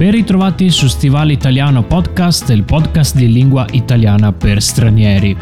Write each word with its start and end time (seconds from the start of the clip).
Ben 0.00 0.12
ritrovati 0.12 0.70
su 0.70 0.86
Stivale 0.86 1.34
Italiano 1.34 1.82
Podcast, 1.82 2.48
il 2.48 2.62
podcast 2.62 3.14
di 3.16 3.30
lingua 3.30 3.66
italiana 3.72 4.32
per 4.32 4.62
stranieri. 4.62 5.36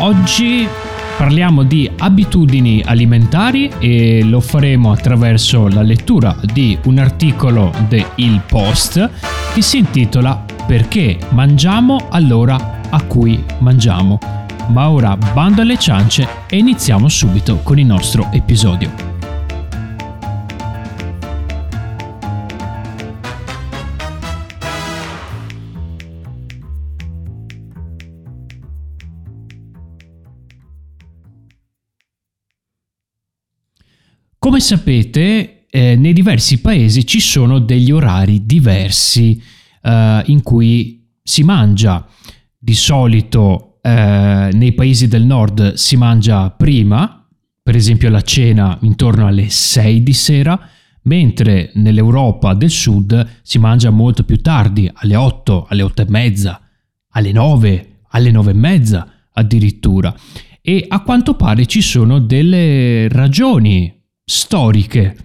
Oggi 0.00 0.68
parliamo 1.16 1.62
di 1.62 1.90
abitudini 1.96 2.82
alimentari 2.84 3.70
e 3.78 4.22
lo 4.22 4.40
faremo 4.40 4.92
attraverso 4.92 5.66
la 5.68 5.80
lettura 5.80 6.36
di 6.52 6.76
un 6.84 6.98
articolo 6.98 7.72
de 7.88 8.04
Il 8.16 8.42
Post 8.46 9.08
che 9.54 9.62
si 9.62 9.78
intitola 9.78 10.44
Perché 10.66 11.18
mangiamo 11.30 12.08
all'ora 12.10 12.82
a 12.90 13.02
cui 13.04 13.42
mangiamo. 13.60 14.18
Ma 14.68 14.90
ora 14.90 15.16
bando 15.16 15.62
alle 15.62 15.78
ciance 15.78 16.28
e 16.50 16.58
iniziamo 16.58 17.08
subito 17.08 17.60
con 17.62 17.78
il 17.78 17.86
nostro 17.86 18.28
episodio. 18.30 19.09
Come 34.42 34.60
sapete, 34.60 35.66
eh, 35.68 35.96
nei 35.96 36.14
diversi 36.14 36.62
paesi 36.62 37.04
ci 37.04 37.20
sono 37.20 37.58
degli 37.58 37.90
orari 37.90 38.46
diversi 38.46 39.38
eh, 39.82 40.22
in 40.24 40.42
cui 40.42 41.06
si 41.22 41.42
mangia. 41.42 42.08
Di 42.58 42.72
solito 42.72 43.80
eh, 43.82 44.48
nei 44.50 44.72
paesi 44.72 45.08
del 45.08 45.26
nord 45.26 45.74
si 45.74 45.98
mangia 45.98 46.48
prima, 46.52 47.22
per 47.62 47.76
esempio 47.76 48.08
la 48.08 48.22
cena 48.22 48.78
intorno 48.80 49.26
alle 49.26 49.50
6 49.50 50.02
di 50.02 50.14
sera, 50.14 50.58
mentre 51.02 51.72
nell'Europa 51.74 52.54
del 52.54 52.70
sud 52.70 53.40
si 53.42 53.58
mangia 53.58 53.90
molto 53.90 54.24
più 54.24 54.40
tardi, 54.40 54.90
alle 54.90 55.16
8, 55.16 55.66
alle 55.68 55.82
8 55.82 56.00
e 56.00 56.06
mezza, 56.08 56.62
alle 57.10 57.32
9, 57.32 57.96
alle 58.08 58.30
9 58.30 58.50
e 58.52 58.54
mezza 58.54 59.12
addirittura. 59.34 60.14
E 60.62 60.86
a 60.88 61.02
quanto 61.02 61.34
pare 61.34 61.66
ci 61.66 61.82
sono 61.82 62.18
delle 62.20 63.06
ragioni 63.08 63.98
storiche 64.30 65.16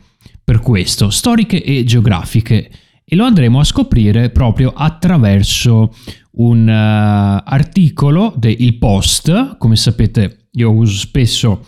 per 0.43 0.59
questo, 0.59 1.11
storiche 1.11 1.63
e 1.63 1.83
geografiche. 1.83 2.69
E 3.05 3.15
lo 3.15 3.23
andremo 3.23 3.59
a 3.59 3.63
scoprire 3.63 4.31
proprio 4.31 4.73
attraverso 4.75 5.93
un 6.37 6.67
uh, 6.67 7.41
articolo 7.47 8.33
del 8.35 8.77
Post, 8.77 9.57
come 9.57 9.75
sapete 9.75 10.47
io 10.53 10.71
uso 10.71 10.97
spesso 10.97 11.65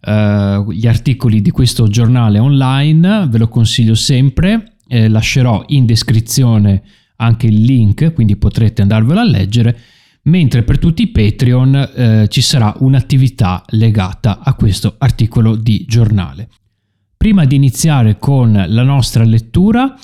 uh, 0.00 0.72
gli 0.72 0.86
articoli 0.86 1.42
di 1.42 1.50
questo 1.50 1.88
giornale 1.88 2.38
online, 2.38 3.28
ve 3.28 3.36
lo 3.36 3.48
consiglio 3.48 3.94
sempre, 3.94 4.76
eh, 4.88 5.08
lascerò 5.08 5.62
in 5.66 5.84
descrizione 5.84 6.82
anche 7.16 7.48
il 7.48 7.60
link, 7.60 8.14
quindi 8.14 8.36
potrete 8.36 8.80
andarvelo 8.80 9.20
a 9.20 9.24
leggere, 9.24 9.78
mentre 10.22 10.62
per 10.62 10.78
tutti 10.78 11.02
i 11.02 11.08
Patreon 11.08 11.74
eh, 11.74 12.26
ci 12.28 12.40
sarà 12.40 12.74
un'attività 12.78 13.62
legata 13.68 14.40
a 14.42 14.54
questo 14.54 14.94
articolo 14.96 15.54
di 15.54 15.84
giornale. 15.86 16.48
Prima 17.18 17.44
di 17.44 17.56
iniziare 17.56 18.16
con 18.16 18.52
la 18.52 18.82
nostra 18.84 19.24
lettura, 19.24 19.94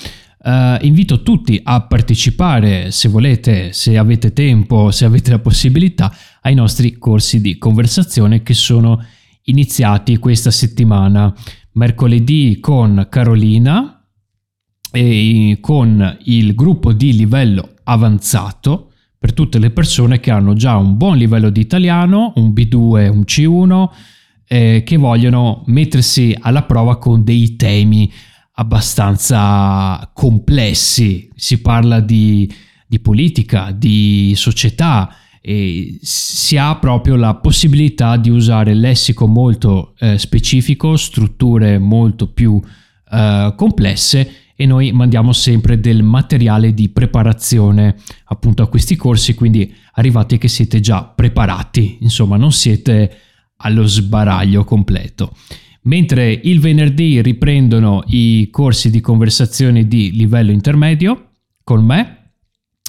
Uh, 0.44 0.76
invito 0.84 1.22
tutti 1.22 1.58
a 1.64 1.86
partecipare, 1.86 2.90
se 2.90 3.08
volete, 3.08 3.72
se 3.72 3.96
avete 3.96 4.34
tempo, 4.34 4.90
se 4.90 5.06
avete 5.06 5.30
la 5.30 5.38
possibilità, 5.38 6.14
ai 6.42 6.54
nostri 6.54 6.98
corsi 6.98 7.40
di 7.40 7.56
conversazione 7.56 8.42
che 8.42 8.52
sono 8.52 9.02
iniziati 9.44 10.18
questa 10.18 10.50
settimana. 10.50 11.32
Mercoledì 11.72 12.58
con 12.60 13.06
Carolina 13.08 14.06
e 14.92 15.56
con 15.62 16.18
il 16.24 16.54
gruppo 16.54 16.92
di 16.92 17.16
livello 17.16 17.76
avanzato 17.84 18.92
per 19.18 19.32
tutte 19.32 19.58
le 19.58 19.70
persone 19.70 20.20
che 20.20 20.30
hanno 20.30 20.52
già 20.52 20.76
un 20.76 20.98
buon 20.98 21.16
livello 21.16 21.48
di 21.48 21.60
italiano, 21.60 22.34
un 22.36 22.50
B2, 22.50 23.08
un 23.08 23.22
C1 23.26 23.88
eh, 24.46 24.82
che 24.84 24.96
vogliono 24.96 25.62
mettersi 25.66 26.36
alla 26.38 26.62
prova 26.62 26.98
con 26.98 27.24
dei 27.24 27.56
temi 27.56 28.12
abbastanza 28.54 30.10
complessi. 30.12 31.28
Si 31.34 31.60
parla 31.60 32.00
di, 32.00 32.52
di 32.86 33.00
politica, 33.00 33.72
di 33.72 34.32
società 34.36 35.16
e 35.40 35.98
si 36.00 36.56
ha 36.56 36.76
proprio 36.76 37.16
la 37.16 37.34
possibilità 37.34 38.16
di 38.16 38.30
usare 38.30 38.72
lessico 38.72 39.26
molto 39.26 39.94
eh, 39.98 40.16
specifico, 40.18 40.96
strutture 40.96 41.78
molto 41.78 42.32
più 42.32 42.60
eh, 43.10 43.52
complesse 43.56 44.36
e 44.56 44.66
noi 44.66 44.92
mandiamo 44.92 45.32
sempre 45.32 45.80
del 45.80 46.02
materiale 46.02 46.72
di 46.72 46.88
preparazione 46.88 47.96
appunto 48.26 48.62
a 48.62 48.68
questi 48.68 48.96
corsi, 48.96 49.34
quindi 49.34 49.74
arrivate 49.94 50.38
che 50.38 50.48
siete 50.48 50.80
già 50.80 51.02
preparati, 51.02 51.98
insomma 52.00 52.36
non 52.36 52.52
siete 52.52 53.18
allo 53.64 53.86
sbaraglio 53.86 54.64
completo. 54.64 55.32
Mentre 55.82 56.32
il 56.32 56.60
venerdì 56.60 57.20
riprendono 57.20 58.02
i 58.06 58.48
corsi 58.50 58.90
di 58.90 59.00
conversazione 59.00 59.86
di 59.86 60.12
livello 60.12 60.50
intermedio 60.50 61.30
con 61.62 61.84
me, 61.84 62.30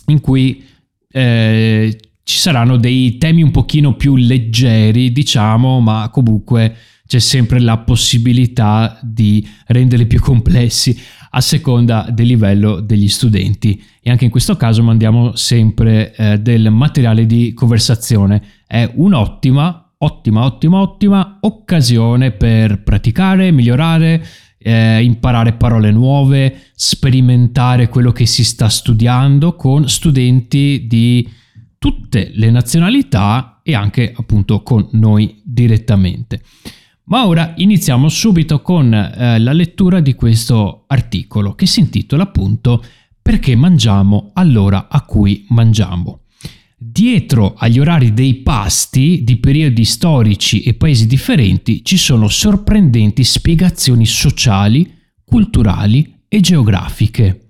in 0.07 0.21
cui 0.21 0.63
eh, 1.11 1.97
ci 2.23 2.37
saranno 2.37 2.77
dei 2.77 3.17
temi 3.17 3.41
un 3.41 3.51
pochino 3.51 3.95
più 3.95 4.15
leggeri, 4.15 5.11
diciamo, 5.11 5.79
ma 5.79 6.09
comunque 6.09 6.75
c'è 7.05 7.19
sempre 7.19 7.59
la 7.59 7.77
possibilità 7.77 8.99
di 9.01 9.47
renderli 9.67 10.07
più 10.07 10.19
complessi 10.19 10.97
a 11.31 11.41
seconda 11.41 12.07
del 12.09 12.25
livello 12.25 12.79
degli 12.79 13.09
studenti 13.09 13.83
e 14.01 14.09
anche 14.09 14.25
in 14.25 14.31
questo 14.31 14.55
caso 14.55 14.81
mandiamo 14.81 15.35
sempre 15.35 16.15
eh, 16.15 16.39
del 16.39 16.71
materiale 16.71 17.25
di 17.25 17.53
conversazione. 17.53 18.41
È 18.65 18.89
un'ottima 18.95 19.84
ottima, 19.99 20.43
ottima, 20.43 20.81
ottima 20.81 21.37
occasione 21.41 22.31
per 22.31 22.83
praticare, 22.83 23.51
migliorare, 23.51 24.25
eh, 24.57 25.03
imparare 25.03 25.53
parole 25.53 25.91
nuove, 25.91 26.69
sperimentare 26.73 27.89
quello 27.89 28.11
che 28.11 28.25
si 28.25 28.43
sta 28.43 28.69
studiando 28.69 29.55
con 29.55 29.87
studenti 29.89 30.85
di 30.87 31.29
tutte 31.77 32.31
le 32.33 32.51
nazionalità 32.51 33.61
e 33.63 33.75
anche 33.75 34.13
appunto 34.15 34.63
con 34.63 34.87
noi 34.91 35.41
direttamente. 35.43 36.41
Ma 37.05 37.27
ora 37.27 37.53
iniziamo 37.55 38.09
subito 38.09 38.61
con 38.61 38.91
eh, 38.91 39.39
la 39.39 39.53
lettura 39.53 39.99
di 39.99 40.15
questo 40.15 40.85
articolo 40.87 41.53
che 41.53 41.67
si 41.67 41.79
intitola 41.79 42.23
appunto 42.23 42.83
Perché 43.25 43.55
mangiamo 43.55 44.29
all'ora 44.35 44.87
a 44.87 45.01
cui 45.01 45.47
mangiamo. 45.49 46.24
Dietro 46.87 47.55
agli 47.57 47.79
orari 47.79 48.13
dei 48.13 48.35
pasti 48.35 49.23
di 49.23 49.37
periodi 49.37 49.83
storici 49.83 50.61
e 50.61 50.75
paesi 50.75 51.07
differenti 51.07 51.83
ci 51.83 51.97
sono 51.97 52.27
sorprendenti 52.27 53.23
spiegazioni 53.23 54.05
sociali, 54.05 54.95
culturali 55.25 56.25
e 56.27 56.39
geografiche. 56.41 57.47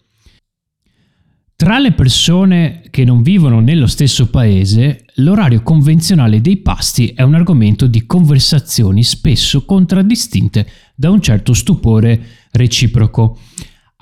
Tra 1.53 1.79
le 1.79 1.91
persone 1.91 2.83
che 2.89 3.03
non 3.03 3.23
vivono 3.23 3.59
nello 3.59 3.87
stesso 3.87 4.29
paese, 4.29 5.03
l'orario 5.15 5.61
convenzionale 5.63 6.39
dei 6.39 6.57
pasti 6.57 7.07
è 7.09 7.21
un 7.21 7.35
argomento 7.35 7.87
di 7.87 8.05
conversazioni 8.05 9.03
spesso 9.03 9.65
contraddistinte 9.65 10.65
da 10.95 11.11
un 11.11 11.21
certo 11.21 11.51
stupore 11.51 12.21
reciproco. 12.51 13.37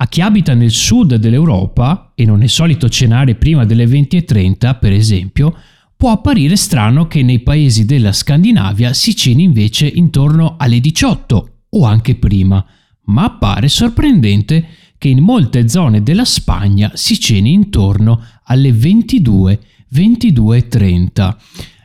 A 0.04 0.08
chi 0.08 0.20
abita 0.20 0.54
nel 0.54 0.72
sud 0.72 1.16
dell'Europa 1.16 2.12
e 2.14 2.26
non 2.26 2.44
è 2.44 2.48
solito 2.48 2.90
cenare 2.90 3.36
prima 3.36 3.64
delle 3.64 3.86
20.30, 3.86 4.78
per 4.78 4.92
esempio, 4.92 5.56
può 5.96 6.12
apparire 6.12 6.58
strano 6.58 7.08
che 7.08 7.24
nei 7.24 7.40
paesi 7.40 7.86
della 7.86 8.12
Scandinavia 8.12 8.92
si 8.92 9.16
ceni 9.16 9.44
invece 9.44 9.88
intorno 9.88 10.56
alle 10.58 10.82
18 10.82 11.52
o 11.70 11.86
anche 11.86 12.16
prima, 12.16 12.66
ma 13.06 13.24
appare 13.24 13.70
sorprendente 13.70 14.68
che 14.98 15.08
in 15.08 15.20
molte 15.20 15.70
zone 15.70 16.04
della 16.04 16.26
Spagna 16.26 16.92
si 16.96 17.18
ceni 17.18 17.54
intorno 17.54 18.22
alle 18.44 18.74
22, 18.74 19.60
22.30. 19.94 21.36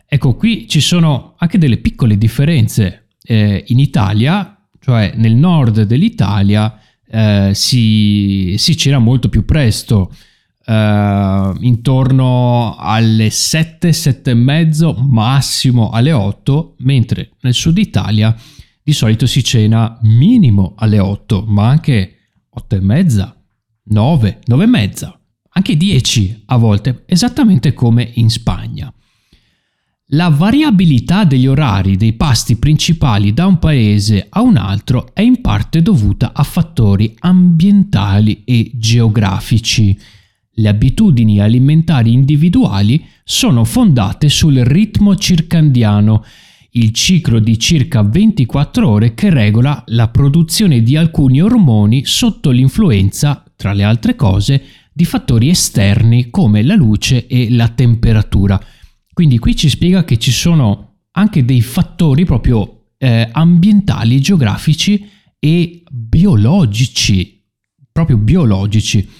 Ecco, 0.09 0.35
qui 0.35 0.67
ci 0.67 0.81
sono 0.81 1.35
anche 1.38 1.56
delle 1.56 1.76
piccole 1.76 2.19
differenze. 2.19 3.11
Eh, 3.23 3.62
in 3.69 3.79
Italia, 3.79 4.59
cioè 4.81 5.12
nel 5.14 5.37
nord 5.37 5.82
dell'Italia, 5.82 6.81
eh, 7.11 7.51
si, 7.55 8.55
si 8.59 8.77
cena 8.77 8.99
molto 8.99 9.29
più 9.29 9.45
presto, 9.45 10.13
eh, 10.65 11.53
intorno 11.61 12.77
alle 12.77 13.31
7, 13.31 13.93
7 13.93 14.31
e 14.31 14.35
mezzo, 14.35 14.95
massimo 14.95 15.91
alle 15.91 16.13
8, 16.13 16.75
mentre 16.79 17.31
nel 17.41 17.55
sud 17.55 17.79
Italia 17.79 18.37
di 18.83 18.93
solito 18.93 19.27
si 19.27 19.43
cena 19.43 19.99
minimo 20.03 20.75
alle 20.77 20.99
8, 20.99 21.45
ma 21.47 21.69
anche 21.69 22.15
8 22.51 22.77
e 22.77 22.81
mezza, 22.81 23.37
9, 23.85 24.41
9 24.45 24.65
e 24.65 24.67
mezza, 24.67 25.21
anche 25.51 25.77
10 25.77 26.43
a 26.47 26.57
volte, 26.57 27.05
esattamente 27.07 27.73
come 27.73 28.11
in 28.15 28.31
Spagna. 28.31 28.93
La 30.13 30.31
variabilità 30.31 31.25
degli 31.25 31.47
orari 31.47 31.99
dei 31.99 32.15
pasti 32.15 32.57
principali 32.57 33.35
da 33.35 33.45
un 33.45 33.59
paese 33.59 34.25
a 34.31 34.41
un 34.41 34.57
altro 34.57 35.11
è 35.13 35.21
in 35.21 35.43
parte 35.43 35.83
dovuta 35.83 36.33
a 36.33 36.45
fattori 36.45 37.15
ambientali 37.19 38.41
e 38.47 38.71
geografici. 38.73 39.95
Le 40.53 40.69
abitudini 40.71 41.41
alimentari 41.41 42.15
individuali 42.15 43.05
sono 43.23 43.65
fondate 43.65 44.31
sul 44.31 44.57
ritmo 44.61 45.15
circandiano, 45.15 46.25
il 46.71 46.91
ciclo 46.93 47.39
di 47.39 47.59
circa 47.59 48.03
24 48.03 48.89
ore 48.89 49.13
che 49.13 49.29
regola 49.29 49.83
la 49.89 50.09
produzione 50.09 50.83
di 50.83 50.97
alcuni 50.97 51.43
ormoni 51.43 52.07
sotto 52.07 52.49
l'influenza, 52.49 53.45
tra 53.55 53.75
le 53.75 53.85
altre 53.85 54.17
cose, 54.17 54.65
di 54.91 55.05
fattori 55.05 55.51
esterni 55.51 56.31
come 56.31 56.63
la 56.63 56.77
luce 56.77 57.27
e 57.27 57.51
la 57.51 57.69
temperatura. 57.69 58.59
Quindi 59.19 59.41
qui 59.41 59.56
ci 59.56 59.69
spiega 59.69 60.05
che 60.05 60.17
ci 60.17 60.31
sono 60.31 60.99
anche 61.11 61.44
dei 61.44 61.61
fattori 61.61 62.25
proprio 62.25 62.93
eh, 62.99 63.29
ambientali, 63.32 64.20
geografici 64.20 65.11
e 65.41 65.82
biologici, 65.91 67.44
proprio 67.91 68.17
biologici. 68.17 69.11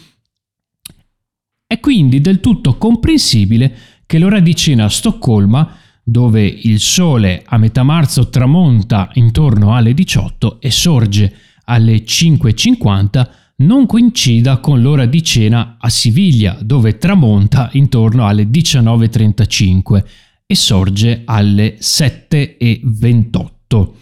È 1.67 1.81
quindi 1.81 2.21
del 2.21 2.39
tutto 2.39 2.77
comprensibile 2.77 3.77
che 4.07 4.21
l'ora 4.21 4.39
di 4.39 4.55
cena 4.55 4.85
a 4.85 4.89
Stoccolma, 4.89 5.77
dove 6.05 6.47
il 6.47 6.79
sole 6.79 7.43
a 7.45 7.59
metà 7.59 7.83
marzo 7.83 8.29
tramonta 8.29 9.11
intorno 9.15 9.75
alle 9.75 9.95
18 9.95 10.61
e 10.61 10.71
sorge 10.71 11.37
alle 11.65 12.05
5.50, 12.05 13.29
non 13.61 13.87
coincida 13.87 14.59
con 14.59 14.83
l'ora 14.83 15.07
di 15.07 15.23
cena 15.23 15.77
a 15.79 15.89
Siviglia, 15.89 16.59
dove 16.61 16.99
tramonta 16.99 17.71
intorno 17.73 18.27
alle 18.27 18.45
19.35 18.45 20.05
e 20.47 20.55
sorge 20.55 21.23
alle 21.25 21.79
7.28. 21.81 23.93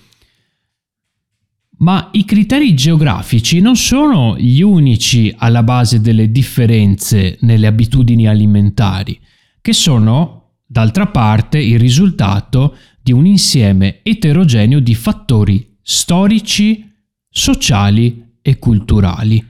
Ma 1.79 2.09
i 2.13 2.25
criteri 2.25 2.75
geografici 2.75 3.61
non 3.61 3.77
sono 3.77 4.37
gli 4.39 4.63
unici 4.63 5.35
alla 5.37 5.63
base 5.63 6.01
delle 6.01 6.31
differenze 6.31 7.37
nelle 7.41 7.67
abitudini 7.67 8.27
alimentari, 8.27 9.19
che 9.61 9.73
sono, 9.73 10.53
d'altra 10.67 11.07
parte, 11.07 11.59
il 11.59 11.79
risultato 11.79 12.77
di 13.03 13.13
un 13.13 13.27
insieme 13.27 14.01
eterogeneo 14.03 14.81
di 14.81 14.95
fattori 14.95 15.77
storici, 15.83 16.91
sociali 17.29 18.26
e 18.47 18.61
culturali, 18.61 19.45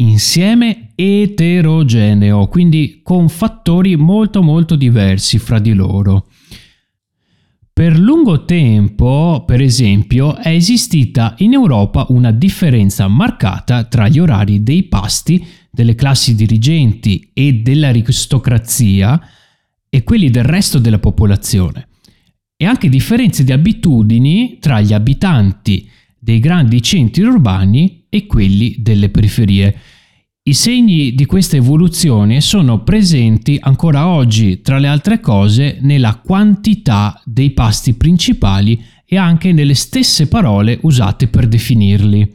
insieme 0.00 0.90
eterogeneo, 0.94 2.46
quindi 2.48 3.00
con 3.02 3.30
fattori 3.30 3.96
molto 3.96 4.42
molto 4.42 4.76
diversi 4.76 5.38
fra 5.38 5.58
di 5.58 5.72
loro. 5.72 6.26
Per 7.72 7.98
lungo 7.98 8.44
tempo, 8.44 9.44
per 9.46 9.62
esempio, 9.62 10.36
è 10.36 10.50
esistita 10.50 11.36
in 11.38 11.54
Europa 11.54 12.04
una 12.10 12.32
differenza 12.32 13.08
marcata 13.08 13.84
tra 13.84 14.08
gli 14.08 14.18
orari 14.18 14.62
dei 14.62 14.82
pasti 14.82 15.42
delle 15.70 15.94
classi 15.94 16.34
dirigenti 16.34 17.30
e 17.32 17.54
dell'aristocrazia 17.54 19.18
e 19.88 20.04
quelli 20.04 20.28
del 20.28 20.44
resto 20.44 20.78
della 20.78 20.98
popolazione, 20.98 21.88
e 22.56 22.66
anche 22.66 22.90
differenze 22.90 23.42
di 23.42 23.52
abitudini 23.52 24.58
tra 24.60 24.82
gli 24.82 24.92
abitanti 24.92 25.88
dei 26.24 26.38
grandi 26.38 26.80
centri 26.80 27.22
urbani 27.22 28.06
e 28.08 28.24
quelli 28.24 28.76
delle 28.78 29.10
periferie. 29.10 29.78
I 30.44 30.54
segni 30.54 31.14
di 31.14 31.26
questa 31.26 31.56
evoluzione 31.56 32.40
sono 32.40 32.82
presenti 32.82 33.58
ancora 33.60 34.06
oggi, 34.06 34.62
tra 34.62 34.78
le 34.78 34.88
altre 34.88 35.20
cose, 35.20 35.76
nella 35.82 36.16
quantità 36.24 37.20
dei 37.26 37.50
pasti 37.50 37.92
principali 37.92 38.82
e 39.04 39.18
anche 39.18 39.52
nelle 39.52 39.74
stesse 39.74 40.26
parole 40.26 40.78
usate 40.82 41.28
per 41.28 41.46
definirli. 41.46 42.34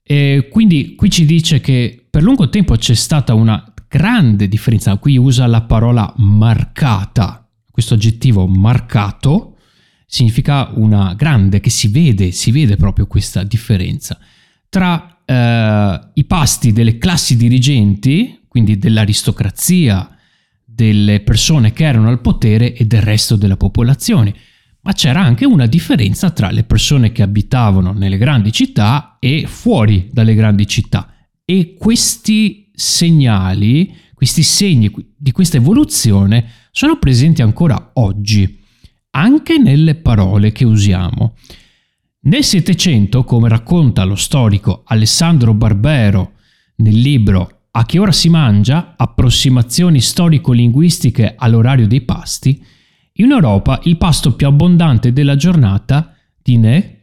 E 0.00 0.48
quindi 0.48 0.94
qui 0.94 1.10
ci 1.10 1.24
dice 1.24 1.60
che 1.60 2.06
per 2.08 2.22
lungo 2.22 2.48
tempo 2.48 2.76
c'è 2.76 2.94
stata 2.94 3.34
una 3.34 3.74
grande 3.88 4.46
differenza, 4.46 4.96
qui 4.98 5.16
usa 5.16 5.48
la 5.48 5.62
parola 5.62 6.12
marcata, 6.18 7.44
questo 7.72 7.94
aggettivo 7.94 8.46
marcato, 8.46 9.53
significa 10.14 10.70
una 10.74 11.14
grande, 11.14 11.58
che 11.58 11.70
si 11.70 11.88
vede, 11.88 12.30
si 12.30 12.52
vede 12.52 12.76
proprio 12.76 13.08
questa 13.08 13.42
differenza 13.42 14.16
tra 14.68 15.22
eh, 15.24 16.10
i 16.14 16.24
pasti 16.24 16.72
delle 16.72 16.98
classi 16.98 17.36
dirigenti, 17.36 18.42
quindi 18.46 18.78
dell'aristocrazia, 18.78 20.08
delle 20.64 21.18
persone 21.18 21.72
che 21.72 21.82
erano 21.82 22.10
al 22.10 22.20
potere 22.20 22.74
e 22.74 22.84
del 22.84 23.02
resto 23.02 23.34
della 23.34 23.56
popolazione. 23.56 24.32
Ma 24.82 24.92
c'era 24.92 25.20
anche 25.20 25.46
una 25.46 25.66
differenza 25.66 26.30
tra 26.30 26.52
le 26.52 26.62
persone 26.62 27.10
che 27.10 27.22
abitavano 27.22 27.92
nelle 27.92 28.16
grandi 28.16 28.52
città 28.52 29.16
e 29.18 29.46
fuori 29.48 30.10
dalle 30.12 30.36
grandi 30.36 30.68
città. 30.68 31.12
E 31.44 31.74
questi 31.76 32.70
segnali, 32.72 33.92
questi 34.14 34.44
segni 34.44 34.92
di 35.16 35.32
questa 35.32 35.56
evoluzione 35.56 36.46
sono 36.70 37.00
presenti 37.00 37.42
ancora 37.42 37.90
oggi 37.94 38.62
anche 39.14 39.58
nelle 39.58 39.94
parole 39.94 40.52
che 40.52 40.64
usiamo. 40.64 41.34
Nel 42.20 42.44
Settecento, 42.44 43.24
come 43.24 43.48
racconta 43.48 44.04
lo 44.04 44.16
storico 44.16 44.82
Alessandro 44.86 45.54
Barbero 45.54 46.32
nel 46.76 46.98
libro 46.98 47.66
A 47.72 47.84
che 47.84 47.98
ora 47.98 48.12
si 48.12 48.28
mangia? 48.28 48.94
Approssimazioni 48.96 50.00
storico-linguistiche 50.00 51.34
all'orario 51.36 51.86
dei 51.86 52.00
pasti, 52.00 52.62
in 53.18 53.30
Europa 53.30 53.80
il 53.84 53.96
pasto 53.96 54.34
più 54.34 54.46
abbondante 54.46 55.12
della 55.12 55.36
giornata, 55.36 56.14
dîner, 56.42 57.02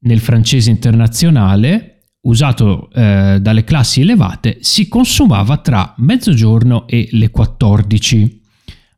nel 0.00 0.20
francese 0.20 0.70
internazionale, 0.70 2.10
usato 2.22 2.90
eh, 2.92 3.38
dalle 3.40 3.64
classi 3.64 4.02
elevate, 4.02 4.58
si 4.60 4.88
consumava 4.88 5.56
tra 5.58 5.94
mezzogiorno 5.98 6.86
e 6.86 7.08
le 7.12 7.30
14 7.30 8.37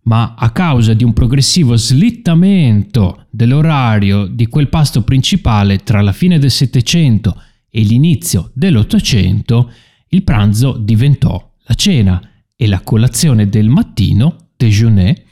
ma 0.03 0.35
a 0.37 0.51
causa 0.51 0.95
di 0.95 1.05
un 1.05 1.13
progressivo 1.13 1.77
slittamento 1.77 3.27
dell'orario 3.31 4.27
di 4.27 4.47
quel 4.47 4.69
pasto 4.69 5.03
principale 5.03 5.79
tra 5.79 6.01
la 6.01 6.13
fine 6.13 6.39
del 6.39 6.51
Settecento 6.51 7.41
e 7.69 7.83
l'inizio 7.83 8.51
dell'Ottocento, 8.55 9.71
il 10.09 10.23
pranzo 10.23 10.77
diventò 10.79 11.53
la 11.65 11.75
cena 11.75 12.21
e 12.57 12.67
la 12.67 12.81
colazione 12.81 13.49
del 13.49 13.69
mattino, 13.69 14.49
déjeuner, 14.57 15.23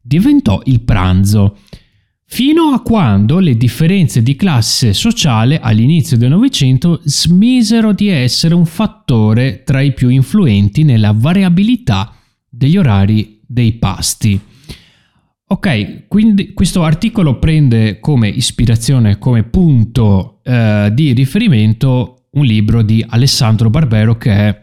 diventò 0.00 0.60
il 0.64 0.80
pranzo, 0.82 1.58
fino 2.26 2.72
a 2.72 2.80
quando 2.82 3.38
le 3.40 3.56
differenze 3.56 4.22
di 4.22 4.36
classe 4.36 4.92
sociale 4.92 5.58
all'inizio 5.58 6.16
del 6.16 6.28
Novecento 6.28 7.00
smisero 7.02 7.92
di 7.92 8.08
essere 8.08 8.54
un 8.54 8.66
fattore 8.66 9.64
tra 9.64 9.80
i 9.80 9.92
più 9.92 10.08
influenti 10.08 10.84
nella 10.84 11.12
variabilità 11.12 12.14
degli 12.48 12.76
orari 12.76 13.39
dei 13.50 13.72
pasti. 13.72 14.40
Ok, 15.46 16.06
quindi 16.06 16.52
questo 16.52 16.84
articolo 16.84 17.40
prende 17.40 17.98
come 17.98 18.28
ispirazione, 18.28 19.18
come 19.18 19.42
punto 19.42 20.38
eh, 20.44 20.90
di 20.92 21.12
riferimento 21.12 22.26
un 22.32 22.44
libro 22.44 22.82
di 22.82 23.04
Alessandro 23.08 23.68
Barbero 23.68 24.16
che 24.16 24.30
è 24.30 24.60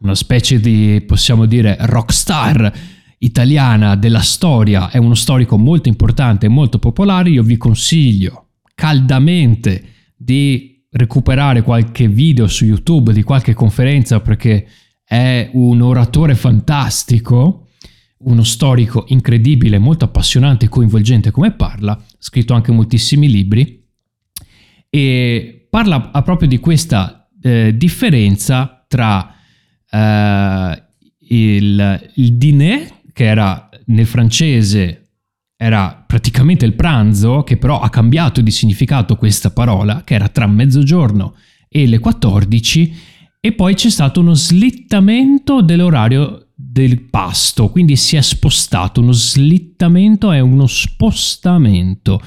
una 0.00 0.14
specie 0.14 0.60
di, 0.60 1.02
possiamo 1.04 1.46
dire, 1.46 1.76
rockstar 1.80 2.72
italiana 3.18 3.96
della 3.96 4.20
storia, 4.20 4.90
è 4.90 4.98
uno 4.98 5.14
storico 5.14 5.58
molto 5.58 5.88
importante 5.88 6.46
e 6.46 6.50
molto 6.50 6.78
popolare, 6.78 7.30
io 7.30 7.42
vi 7.42 7.56
consiglio 7.56 8.50
caldamente 8.76 9.82
di 10.16 10.86
recuperare 10.90 11.62
qualche 11.62 12.06
video 12.06 12.46
su 12.46 12.64
YouTube 12.64 13.12
di 13.12 13.24
qualche 13.24 13.54
conferenza 13.54 14.20
perché 14.20 14.68
è 15.02 15.50
un 15.54 15.80
oratore 15.80 16.36
fantastico 16.36 17.64
uno 18.20 18.42
storico 18.42 19.04
incredibile, 19.08 19.78
molto 19.78 20.04
appassionante 20.04 20.66
e 20.66 20.68
coinvolgente 20.68 21.30
come 21.30 21.52
parla, 21.52 21.92
ha 21.92 22.04
scritto 22.18 22.54
anche 22.54 22.72
moltissimi 22.72 23.30
libri 23.30 23.86
e 24.90 25.66
parla 25.70 26.00
proprio 26.00 26.48
di 26.48 26.58
questa 26.58 27.28
eh, 27.40 27.76
differenza 27.76 28.84
tra 28.88 29.34
eh, 29.90 30.82
il, 31.28 32.10
il 32.14 32.32
dîner, 32.34 33.00
che 33.12 33.24
era 33.24 33.68
nel 33.86 34.06
francese 34.06 35.02
era 35.60 36.04
praticamente 36.06 36.64
il 36.64 36.74
pranzo, 36.74 37.42
che 37.42 37.56
però 37.56 37.80
ha 37.80 37.90
cambiato 37.90 38.40
di 38.40 38.52
significato 38.52 39.16
questa 39.16 39.50
parola, 39.50 40.02
che 40.04 40.14
era 40.14 40.28
tra 40.28 40.46
mezzogiorno 40.46 41.34
e 41.68 41.88
le 41.88 41.98
14, 41.98 42.96
e 43.40 43.52
poi 43.52 43.74
c'è 43.74 43.90
stato 43.90 44.20
uno 44.20 44.34
slittamento 44.34 45.60
dell'orario 45.60 46.47
del 46.78 47.00
pasto, 47.00 47.70
quindi 47.70 47.96
si 47.96 48.14
è 48.14 48.20
spostato, 48.22 49.00
uno 49.00 49.10
slittamento 49.10 50.30
è 50.30 50.38
uno 50.38 50.68
spostamento 50.68 52.22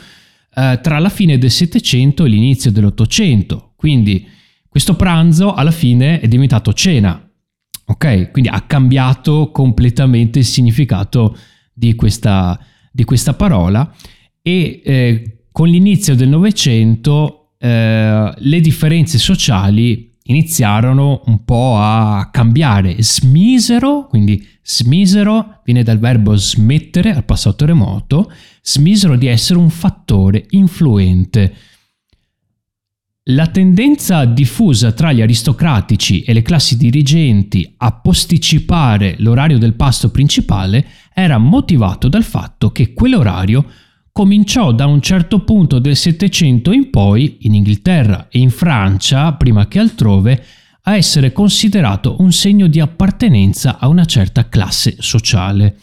eh, 0.53 0.77
tra 0.83 0.99
la 0.99 1.07
fine 1.07 1.37
del 1.37 1.49
Settecento 1.49 2.25
e 2.25 2.27
l'inizio 2.27 2.69
dell'Ottocento, 2.69 3.71
quindi 3.77 4.27
questo 4.67 4.97
pranzo 4.97 5.53
alla 5.53 5.71
fine 5.71 6.19
è 6.19 6.27
diventato 6.27 6.73
cena, 6.73 7.25
ok? 7.85 8.31
Quindi 8.31 8.49
ha 8.49 8.59
cambiato 8.61 9.51
completamente 9.51 10.39
il 10.39 10.45
significato 10.45 11.37
di 11.73 11.95
questa, 11.95 12.59
di 12.91 13.05
questa 13.05 13.33
parola. 13.33 13.89
E 14.41 14.81
eh, 14.83 15.45
con 15.51 15.69
l'inizio 15.69 16.15
del 16.15 16.29
Novecento 16.29 17.53
eh, 17.57 18.33
le 18.35 18.59
differenze 18.59 19.17
sociali 19.17 20.10
iniziarono 20.23 21.23
un 21.25 21.43
po' 21.43 21.77
a 21.77 22.29
cambiare. 22.31 23.01
Smisero, 23.01 24.07
quindi 24.07 24.45
smisero 24.63 25.61
viene 25.63 25.83
dal 25.83 25.99
verbo 25.99 26.35
smettere 26.35 27.13
al 27.13 27.25
passato 27.25 27.65
remoto, 27.65 28.31
smisero 28.61 29.15
di 29.15 29.27
essere 29.27 29.59
un 29.59 29.69
fattore 29.69 30.45
influente. 30.51 31.55
La 33.25 33.47
tendenza 33.47 34.25
diffusa 34.25 34.93
tra 34.93 35.11
gli 35.11 35.21
aristocratici 35.21 36.23
e 36.23 36.33
le 36.33 36.41
classi 36.41 36.75
dirigenti 36.75 37.75
a 37.77 37.93
posticipare 37.93 39.15
l'orario 39.19 39.59
del 39.59 39.75
pasto 39.75 40.09
principale 40.09 40.85
era 41.13 41.37
motivato 41.37 42.07
dal 42.07 42.23
fatto 42.23 42.71
che 42.71 42.93
quell'orario 42.93 43.65
cominciò 44.11 44.71
da 44.71 44.85
un 44.85 45.01
certo 45.01 45.39
punto 45.39 45.79
del 45.79 45.95
Settecento 45.95 46.71
in 46.71 46.89
poi, 46.89 47.37
in 47.41 47.55
Inghilterra 47.55 48.27
e 48.29 48.39
in 48.39 48.49
Francia, 48.49 49.33
prima 49.33 49.67
che 49.67 49.79
altrove, 49.79 50.43
a 50.83 50.95
essere 50.95 51.31
considerato 51.31 52.15
un 52.19 52.31
segno 52.31 52.67
di 52.67 52.79
appartenenza 52.79 53.77
a 53.77 53.87
una 53.87 54.05
certa 54.05 54.49
classe 54.49 54.95
sociale. 54.99 55.77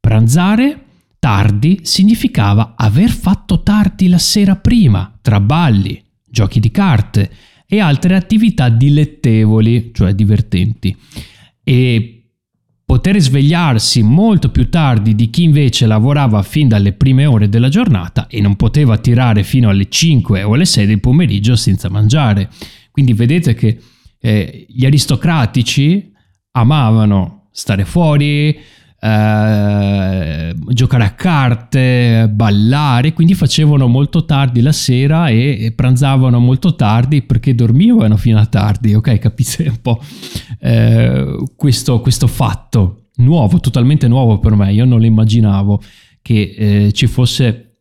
Pranzare 0.00 0.84
tardi 1.18 1.80
significava 1.84 2.74
aver 2.76 3.10
fatto 3.10 3.62
tardi 3.62 4.08
la 4.08 4.18
sera 4.18 4.56
prima, 4.56 5.16
tra 5.22 5.38
balli, 5.38 6.02
giochi 6.28 6.58
di 6.58 6.70
carte 6.70 7.30
e 7.66 7.80
altre 7.80 8.16
attività 8.16 8.68
dilettevoli, 8.68 9.92
cioè 9.94 10.14
divertenti. 10.14 10.96
E 11.62 12.21
poter 12.92 13.18
svegliarsi 13.18 14.02
molto 14.02 14.50
più 14.50 14.68
tardi 14.68 15.14
di 15.14 15.30
chi 15.30 15.44
invece 15.44 15.86
lavorava 15.86 16.42
fin 16.42 16.68
dalle 16.68 16.92
prime 16.92 17.24
ore 17.24 17.48
della 17.48 17.70
giornata 17.70 18.26
e 18.26 18.42
non 18.42 18.54
poteva 18.54 18.98
tirare 18.98 19.44
fino 19.44 19.70
alle 19.70 19.88
5 19.88 20.42
o 20.42 20.52
alle 20.52 20.66
6 20.66 20.84
del 20.84 21.00
pomeriggio 21.00 21.56
senza 21.56 21.88
mangiare. 21.88 22.50
Quindi 22.90 23.14
vedete 23.14 23.54
che 23.54 23.80
eh, 24.20 24.66
gli 24.68 24.84
aristocratici 24.84 26.12
amavano 26.50 27.48
stare 27.50 27.86
fuori, 27.86 28.60
eh, 29.04 30.54
giocare 30.68 31.04
a 31.04 31.10
carte, 31.10 32.30
ballare, 32.32 33.12
quindi 33.12 33.34
facevano 33.34 33.88
molto 33.88 34.24
tardi 34.24 34.60
la 34.60 34.70
sera 34.70 35.26
e, 35.26 35.72
pranzavano 35.74 36.38
molto 36.38 36.76
tardi 36.76 37.22
perché 37.22 37.52
dormivano 37.56 38.16
fino 38.16 38.38
a 38.38 38.46
tardi, 38.46 38.94
ok? 38.94 39.18
Capite 39.22 39.66
un 39.68 39.80
po' 39.82 40.00
eh, 40.60 41.36
questo, 41.56 42.00
questo, 42.00 42.28
fatto 42.28 43.08
nuovo, 43.16 43.58
totalmente 43.58 44.06
nuovo 44.06 44.38
per 44.38 44.54
me, 44.54 44.72
io 44.72 44.84
non 44.84 45.00
lo 45.00 45.06
immaginavo 45.06 45.82
che 46.22 46.54
eh, 46.56 46.92
ci 46.92 47.08
fosse 47.08 47.78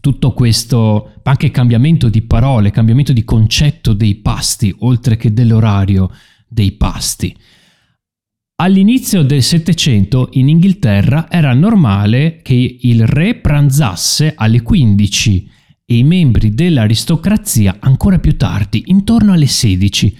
tutto 0.00 0.32
questo 0.32 1.12
anche 1.22 1.50
cambiamento 1.50 2.10
di 2.10 2.20
parole, 2.20 2.70
cambiamento 2.70 3.14
di 3.14 3.24
concetto 3.24 3.94
dei 3.94 4.16
pasti, 4.16 4.74
oltre 4.80 5.16
che 5.16 5.32
dell'orario 5.32 6.10
dei 6.46 6.72
pasti. 6.72 7.34
All'inizio 8.62 9.22
del 9.22 9.42
Settecento 9.42 10.28
in 10.32 10.50
Inghilterra 10.50 11.30
era 11.30 11.54
normale 11.54 12.40
che 12.42 12.76
il 12.78 13.06
re 13.06 13.36
pranzasse 13.36 14.34
alle 14.36 14.60
15 14.60 15.50
e 15.86 15.96
i 15.96 16.02
membri 16.02 16.52
dell'aristocrazia 16.52 17.78
ancora 17.80 18.18
più 18.18 18.36
tardi, 18.36 18.82
intorno 18.88 19.32
alle 19.32 19.46
16, 19.46 20.14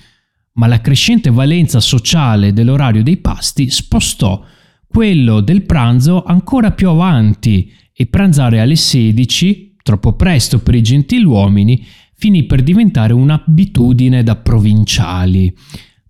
ma 0.52 0.68
la 0.68 0.80
crescente 0.80 1.28
valenza 1.28 1.80
sociale 1.80 2.54
dell'orario 2.54 3.02
dei 3.02 3.18
pasti 3.18 3.68
spostò 3.68 4.42
quello 4.86 5.42
del 5.42 5.64
pranzo 5.64 6.22
ancora 6.24 6.70
più 6.70 6.88
avanti 6.88 7.70
e 7.92 8.06
pranzare 8.06 8.58
alle 8.58 8.76
16, 8.76 9.76
troppo 9.82 10.14
presto 10.14 10.60
per 10.60 10.74
i 10.74 10.82
gentiluomini, 10.82 11.84
finì 12.14 12.44
per 12.44 12.62
diventare 12.62 13.12
un'abitudine 13.12 14.22
da 14.22 14.36
provinciali. 14.36 15.54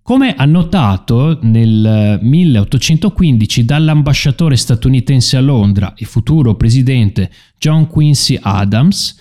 Come 0.03 0.33
annotato 0.33 1.37
nel 1.43 2.19
1815 2.21 3.65
dall'ambasciatore 3.65 4.55
statunitense 4.55 5.37
a 5.37 5.41
Londra 5.41 5.93
e 5.95 6.05
futuro 6.05 6.55
presidente 6.55 7.29
John 7.59 7.85
Quincy 7.85 8.37
Adams, 8.41 9.15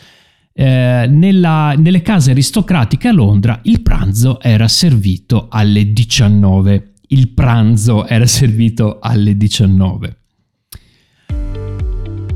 eh, 0.55 1.07
nella, 1.07 1.75
nelle 1.77 2.01
case 2.01 2.31
aristocratiche 2.31 3.09
a 3.09 3.13
Londra 3.13 3.61
il 3.65 3.83
pranzo 3.83 4.41
era 4.41 4.69
servito 4.69 5.49
alle 5.51 5.93
19. 5.93 6.93
Il 7.09 7.29
pranzo 7.29 8.07
era 8.07 8.27
servito 8.27 9.01
alle 9.01 9.37
19. 9.37 10.17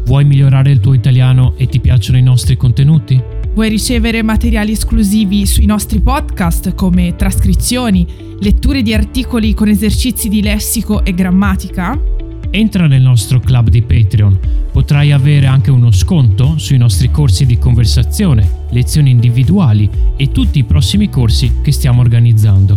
Vuoi 0.04 0.24
migliorare 0.26 0.70
il 0.70 0.80
tuo 0.80 0.92
italiano 0.92 1.54
e 1.56 1.66
ti 1.66 1.80
piacciono 1.80 2.18
i 2.18 2.22
nostri 2.22 2.58
contenuti? 2.58 3.33
Vuoi 3.54 3.68
ricevere 3.68 4.22
materiali 4.24 4.72
esclusivi 4.72 5.46
sui 5.46 5.64
nostri 5.64 6.00
podcast 6.00 6.74
come 6.74 7.14
trascrizioni, 7.14 8.04
letture 8.40 8.82
di 8.82 8.92
articoli 8.92 9.54
con 9.54 9.68
esercizi 9.68 10.28
di 10.28 10.42
lessico 10.42 11.04
e 11.04 11.14
grammatica? 11.14 11.96
Entra 12.50 12.88
nel 12.88 13.02
nostro 13.02 13.38
club 13.38 13.68
di 13.68 13.80
Patreon. 13.80 14.40
Potrai 14.72 15.12
avere 15.12 15.46
anche 15.46 15.70
uno 15.70 15.92
sconto 15.92 16.58
sui 16.58 16.78
nostri 16.78 17.12
corsi 17.12 17.46
di 17.46 17.56
conversazione, 17.56 18.64
lezioni 18.70 19.10
individuali 19.10 19.88
e 20.16 20.32
tutti 20.32 20.58
i 20.58 20.64
prossimi 20.64 21.08
corsi 21.08 21.60
che 21.62 21.70
stiamo 21.70 22.00
organizzando. 22.00 22.76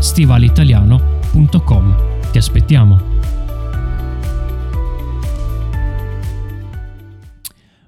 stivalitaliano.com. 0.00 1.96
Ti 2.32 2.38
aspettiamo. 2.38 3.00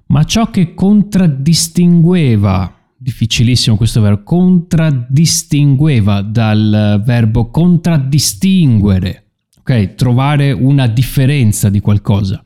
Ma 0.05 0.23
ciò 0.23 0.49
che 0.49 0.73
contraddistingueva, 0.73 2.73
difficilissimo 2.95 3.75
questo 3.75 3.99
verbo, 3.99 4.23
contraddistingueva 4.23 6.21
dal 6.21 7.03
verbo 7.05 7.49
contraddistinguere, 7.49 9.31
ok? 9.59 9.95
Trovare 9.95 10.53
una 10.53 10.87
differenza 10.87 11.67
di 11.67 11.81
qualcosa. 11.81 12.41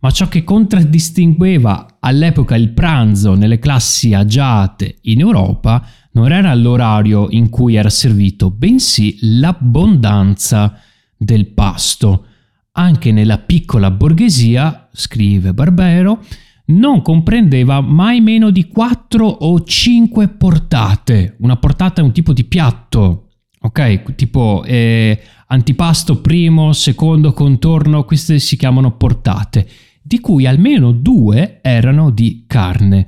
Ma 0.00 0.10
ciò 0.10 0.28
che 0.28 0.44
contraddistingueva 0.44 1.96
all'epoca 2.00 2.54
il 2.54 2.68
pranzo 2.68 3.34
nelle 3.34 3.58
classi 3.58 4.12
agiate 4.12 4.98
in 5.02 5.20
Europa 5.20 5.82
non 6.18 6.32
era 6.32 6.52
l'orario 6.52 7.28
in 7.30 7.48
cui 7.48 7.76
era 7.76 7.88
servito, 7.88 8.50
bensì 8.50 9.18
l'abbondanza 9.20 10.80
del 11.16 11.46
pasto. 11.46 12.24
Anche 12.72 13.12
nella 13.12 13.38
piccola 13.38 13.92
borghesia, 13.92 14.88
scrive 14.92 15.54
Barbero, 15.54 16.24
non 16.66 17.02
comprendeva 17.02 17.80
mai 17.80 18.20
meno 18.20 18.50
di 18.50 18.66
4 18.66 19.24
o 19.26 19.62
5 19.62 20.28
portate. 20.30 21.36
Una 21.38 21.56
portata 21.56 22.00
è 22.00 22.04
un 22.04 22.10
tipo 22.10 22.32
di 22.32 22.44
piatto, 22.44 23.28
ok? 23.60 24.16
Tipo 24.16 24.64
eh, 24.66 25.20
antipasto 25.46 26.20
primo, 26.20 26.72
secondo, 26.72 27.32
contorno, 27.32 28.04
queste 28.04 28.40
si 28.40 28.56
chiamano 28.56 28.96
portate, 28.96 29.68
di 30.02 30.18
cui 30.18 30.46
almeno 30.46 30.90
due 30.90 31.60
erano 31.62 32.10
di 32.10 32.42
carne. 32.48 33.06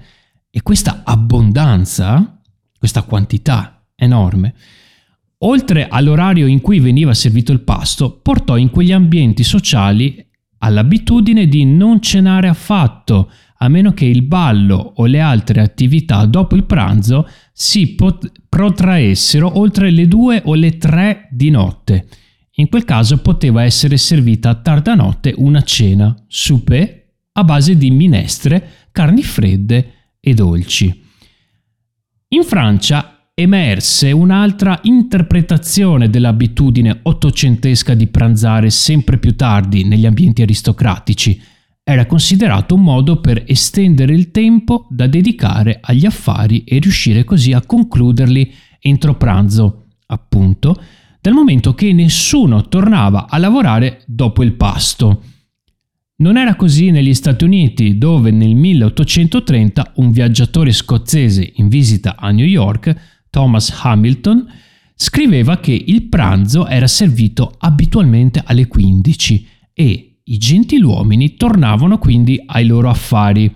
E 0.48 0.62
questa 0.62 1.02
abbondanza, 1.04 2.39
questa 2.80 3.02
quantità 3.02 3.84
enorme, 3.94 4.54
oltre 5.40 5.86
all'orario 5.86 6.46
in 6.46 6.62
cui 6.62 6.80
veniva 6.80 7.12
servito 7.12 7.52
il 7.52 7.60
pasto, 7.60 8.18
portò 8.22 8.56
in 8.56 8.70
quegli 8.70 8.90
ambienti 8.90 9.44
sociali 9.44 10.26
all'abitudine 10.60 11.46
di 11.46 11.66
non 11.66 12.00
cenare 12.00 12.48
affatto, 12.48 13.30
a 13.58 13.68
meno 13.68 13.92
che 13.92 14.06
il 14.06 14.22
ballo 14.22 14.94
o 14.96 15.04
le 15.04 15.20
altre 15.20 15.60
attività 15.60 16.24
dopo 16.24 16.56
il 16.56 16.64
pranzo 16.64 17.28
si 17.52 17.94
pot- 17.94 18.32
protraessero 18.48 19.58
oltre 19.58 19.90
le 19.90 20.08
due 20.08 20.40
o 20.46 20.54
le 20.54 20.78
tre 20.78 21.28
di 21.30 21.50
notte. 21.50 22.08
In 22.54 22.70
quel 22.70 22.86
caso 22.86 23.18
poteva 23.18 23.62
essere 23.62 23.98
servita 23.98 24.48
a 24.48 24.54
tarda 24.54 24.94
notte 24.94 25.34
una 25.36 25.60
cena, 25.60 26.14
souper, 26.26 27.08
a 27.32 27.44
base 27.44 27.76
di 27.76 27.90
minestre, 27.90 28.88
carni 28.90 29.22
fredde 29.22 29.92
e 30.18 30.32
dolci. 30.32 31.08
In 32.32 32.44
Francia 32.44 33.32
emerse 33.34 34.12
un'altra 34.12 34.78
interpretazione 34.84 36.08
dell'abitudine 36.08 37.00
ottocentesca 37.02 37.94
di 37.94 38.06
pranzare 38.06 38.70
sempre 38.70 39.18
più 39.18 39.34
tardi 39.34 39.82
negli 39.82 40.06
ambienti 40.06 40.42
aristocratici, 40.42 41.42
era 41.82 42.06
considerato 42.06 42.76
un 42.76 42.82
modo 42.82 43.18
per 43.20 43.42
estendere 43.48 44.14
il 44.14 44.30
tempo 44.30 44.86
da 44.90 45.08
dedicare 45.08 45.80
agli 45.82 46.06
affari 46.06 46.62
e 46.62 46.78
riuscire 46.78 47.24
così 47.24 47.52
a 47.52 47.62
concluderli 47.62 48.54
entro 48.78 49.16
pranzo, 49.16 49.86
appunto, 50.06 50.80
dal 51.20 51.32
momento 51.32 51.74
che 51.74 51.92
nessuno 51.92 52.68
tornava 52.68 53.26
a 53.28 53.38
lavorare 53.38 54.02
dopo 54.06 54.44
il 54.44 54.52
pasto. 54.52 55.22
Non 56.20 56.36
era 56.36 56.54
così 56.54 56.90
negli 56.90 57.14
Stati 57.14 57.44
Uniti, 57.44 57.96
dove 57.96 58.30
nel 58.30 58.54
1830 58.54 59.92
un 59.96 60.10
viaggiatore 60.10 60.70
scozzese 60.70 61.52
in 61.56 61.68
visita 61.68 62.16
a 62.18 62.30
New 62.30 62.44
York, 62.44 63.24
Thomas 63.30 63.70
Hamilton, 63.82 64.46
scriveva 64.94 65.60
che 65.60 65.72
il 65.72 66.08
pranzo 66.08 66.66
era 66.66 66.86
servito 66.86 67.54
abitualmente 67.56 68.42
alle 68.44 68.66
15 68.66 69.46
e 69.72 70.20
i 70.22 70.36
gentiluomini 70.36 71.36
tornavano 71.36 71.96
quindi 71.96 72.38
ai 72.44 72.66
loro 72.66 72.90
affari. 72.90 73.50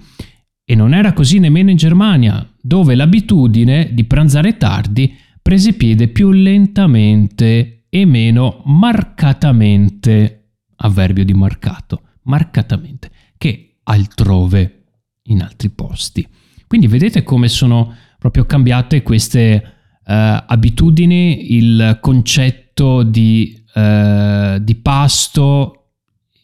E 0.65 0.75
non 0.75 0.95
era 0.95 1.13
così 1.13 1.41
nemmeno 1.41 1.69
in 1.69 1.77
Germania, 1.77 2.51
dove 2.59 2.95
l'abitudine 2.95 3.91
di 3.93 4.05
pranzare 4.05 4.57
tardi 4.57 5.15
prese 5.43 5.75
piede 5.75 6.09
più 6.09 6.31
lentamente 6.31 7.85
e 7.91 8.07
meno 8.07 8.63
marcatamente, 8.65 10.53
avverbio 10.77 11.27
di 11.27 11.35
marcato, 11.35 12.04
marcatamente, 12.25 13.11
che 13.39 13.79
altrove, 13.85 14.85
in 15.25 15.43
altri 15.43 15.71
posti. 15.71 16.27
Quindi 16.67 16.87
vedete 16.87 17.23
come 17.23 17.49
sono 17.49 17.95
proprio 18.19 18.45
cambiate 18.45 19.03
queste 19.03 19.75
Uh, 20.07 20.37
abitudini, 20.49 21.55
il 21.55 21.97
concetto 22.03 23.05
di, 23.05 23.65
uh, 23.75 24.59
di 24.59 24.75
pasto 24.75 25.93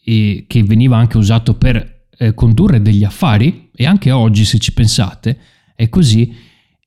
e, 0.03 0.45
che 0.47 0.63
veniva 0.63 0.97
anche 0.97 1.17
usato 1.17 1.53
per 1.53 2.07
uh, 2.17 2.33
condurre 2.33 2.81
degli 2.81 3.03
affari 3.03 3.69
e 3.75 3.85
anche 3.85 4.09
oggi 4.09 4.45
se 4.45 4.57
ci 4.57 4.73
pensate 4.73 5.37
è 5.75 5.89
così 5.89 6.35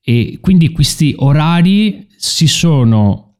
e 0.03 0.39
quindi 0.41 0.73
questi 0.73 1.13
orari 1.17 2.09
si 2.17 2.47
sono, 2.47 3.37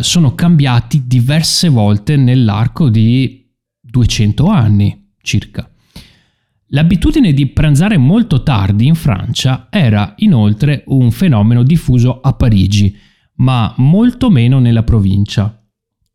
sono 0.00 0.34
cambiati 0.34 1.06
diverse 1.06 1.68
volte 1.68 2.16
nell'arco 2.16 2.88
di 2.88 3.47
200 3.90 4.46
anni 4.46 5.10
circa. 5.22 5.70
L'abitudine 6.72 7.32
di 7.32 7.46
pranzare 7.46 7.96
molto 7.96 8.42
tardi 8.42 8.86
in 8.86 8.94
Francia 8.94 9.68
era 9.70 10.14
inoltre 10.18 10.84
un 10.88 11.10
fenomeno 11.10 11.62
diffuso 11.62 12.20
a 12.20 12.34
Parigi, 12.34 12.94
ma 13.36 13.72
molto 13.78 14.28
meno 14.28 14.58
nella 14.58 14.82
provincia. 14.82 15.66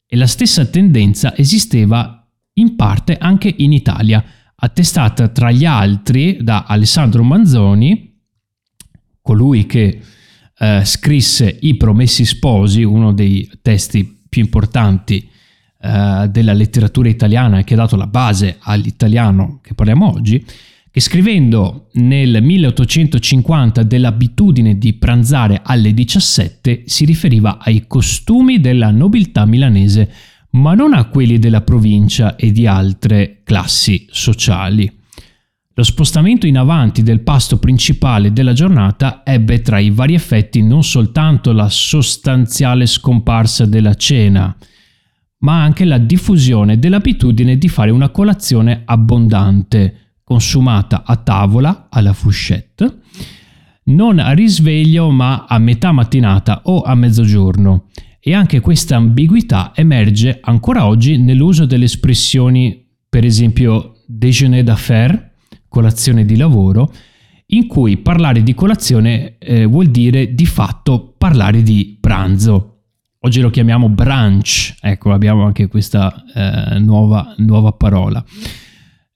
E 0.06 0.16
la 0.16 0.28
stessa 0.28 0.66
tendenza 0.66 1.36
esisteva 1.36 2.28
in 2.54 2.76
parte 2.76 3.18
anche 3.18 3.52
in 3.58 3.74
Italia, 3.74 4.24
attestata 4.56 5.28
tra 5.30 5.50
gli 5.50 5.66
altri 5.66 6.38
da 6.42 6.66
Alessandro 6.68 7.24
Manzoni, 7.24 8.22
colui 9.22 9.66
che 9.66 10.02
eh, 10.56 10.82
scrisse 10.86 11.58
I 11.62 11.78
Promessi 11.78 12.26
Sposi, 12.26 12.84
uno 12.84 13.12
dei 13.12 13.50
testi 13.64 14.22
più 14.30 14.44
importanti 14.44 15.30
eh, 15.86 16.30
della 16.30 16.54
letteratura 16.54 17.10
italiana 17.10 17.60
e 17.60 17.66
che 17.66 17.74
ha 17.74 17.78
dato 17.78 17.98
la 17.98 18.08
base 18.08 18.56
all'italiano 18.62 19.60
che 19.62 19.74
parliamo 19.74 20.10
oggi, 20.10 20.42
che 20.90 21.02
scrivendo 21.02 21.90
nel 21.96 22.42
1850 22.42 23.84
dell'abitudine 23.84 24.78
di 24.78 24.94
pranzare 24.94 25.60
alle 25.62 25.94
17 25.94 26.84
si 26.86 27.04
riferiva 27.04 27.58
ai 27.60 27.84
costumi 27.86 28.62
della 28.62 28.92
nobiltà 28.92 29.46
milanese, 29.46 30.10
ma 30.52 30.74
non 30.74 30.94
a 30.94 31.04
quelli 31.10 31.38
della 31.38 31.60
provincia 31.62 32.38
e 32.38 32.54
di 32.54 32.66
altre 32.66 33.42
classi 33.44 34.08
sociali. 34.10 34.90
Lo 35.74 35.84
spostamento 35.84 36.48
in 36.48 36.58
avanti 36.58 37.04
del 37.04 37.20
pasto 37.20 37.58
principale 37.58 38.32
della 38.32 38.54
giornata 38.54 39.22
ebbe 39.26 39.62
tra 39.62 39.80
i 39.80 39.90
vari 39.90 40.14
effetti 40.14 40.62
non 40.62 40.84
soltanto 40.84 41.52
la 41.52 41.68
sostanziale 41.68 42.86
scomparsa 42.86 43.66
della 43.66 43.96
cena, 43.96 44.56
ma 45.44 45.62
anche 45.62 45.86
la 45.86 45.98
diffusione 45.98 46.80
dell'abitudine 46.80 47.58
di 47.58 47.68
fare 47.68 47.92
una 47.92 48.10
colazione 48.10 48.84
abbondante, 48.86 50.18
consumata 50.24 51.04
a 51.06 51.18
tavola, 51.18 51.88
alla 51.90 52.14
fourchette, 52.14 53.00
non 53.86 54.20
a 54.20 54.32
risveglio 54.32 55.12
ma 55.12 55.46
a 55.48 55.58
metà 55.58 55.92
mattinata 55.92 56.62
o 56.66 56.82
a 56.82 56.96
mezzogiorno. 56.96 57.88
E 58.20 58.34
anche 58.34 58.62
questa 58.62 58.96
ambiguità 58.96 59.74
emerge 59.76 60.40
ancora 60.42 60.86
oggi 60.86 61.18
nell'uso 61.18 61.66
delle 61.66 61.86
espressioni, 61.86 62.88
per 63.10 63.26
esempio 63.26 64.04
déjeuner 64.06 64.64
d'affaires, 64.64 65.32
colazione 65.68 66.24
di 66.24 66.38
lavoro, 66.38 66.94
in 67.48 67.68
cui 67.68 67.98
parlare 67.98 68.44
di 68.44 68.54
colazione 68.54 69.38
eh, 69.40 69.66
vuol 69.66 69.88
dire 69.88 70.34
di 70.34 70.46
fatto 70.46 71.14
parlare 71.18 71.62
di 71.64 71.98
pranzo. 72.00 72.73
Oggi 73.26 73.40
lo 73.40 73.50
chiamiamo 73.50 73.88
brunch, 73.88 74.76
ecco 74.82 75.14
abbiamo 75.14 75.46
anche 75.46 75.70
questa 75.70 76.26
eh, 76.36 76.80
nuova, 76.80 77.34
nuova, 77.38 77.72
parola. 77.72 78.22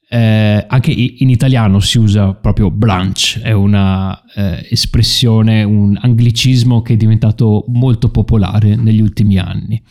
Eh, 0.08 0.66
anche 0.66 0.92
in 0.92 1.30
italiano 1.30 1.82
si 1.82 1.98
usa 1.98 2.34
proprio 2.34 2.72
brunch, 2.72 3.42
è 3.42 3.52
una 3.52 4.24
eh, 4.34 4.66
un 5.66 6.00
anglicismo 6.02 6.82
che 6.82 6.94
è 6.94 6.96
diventato 6.96 7.66
molto 7.68 8.10
popolare 8.10 8.78
negli 8.78 9.02
ultimi 9.02 9.40
anni. 9.40 9.84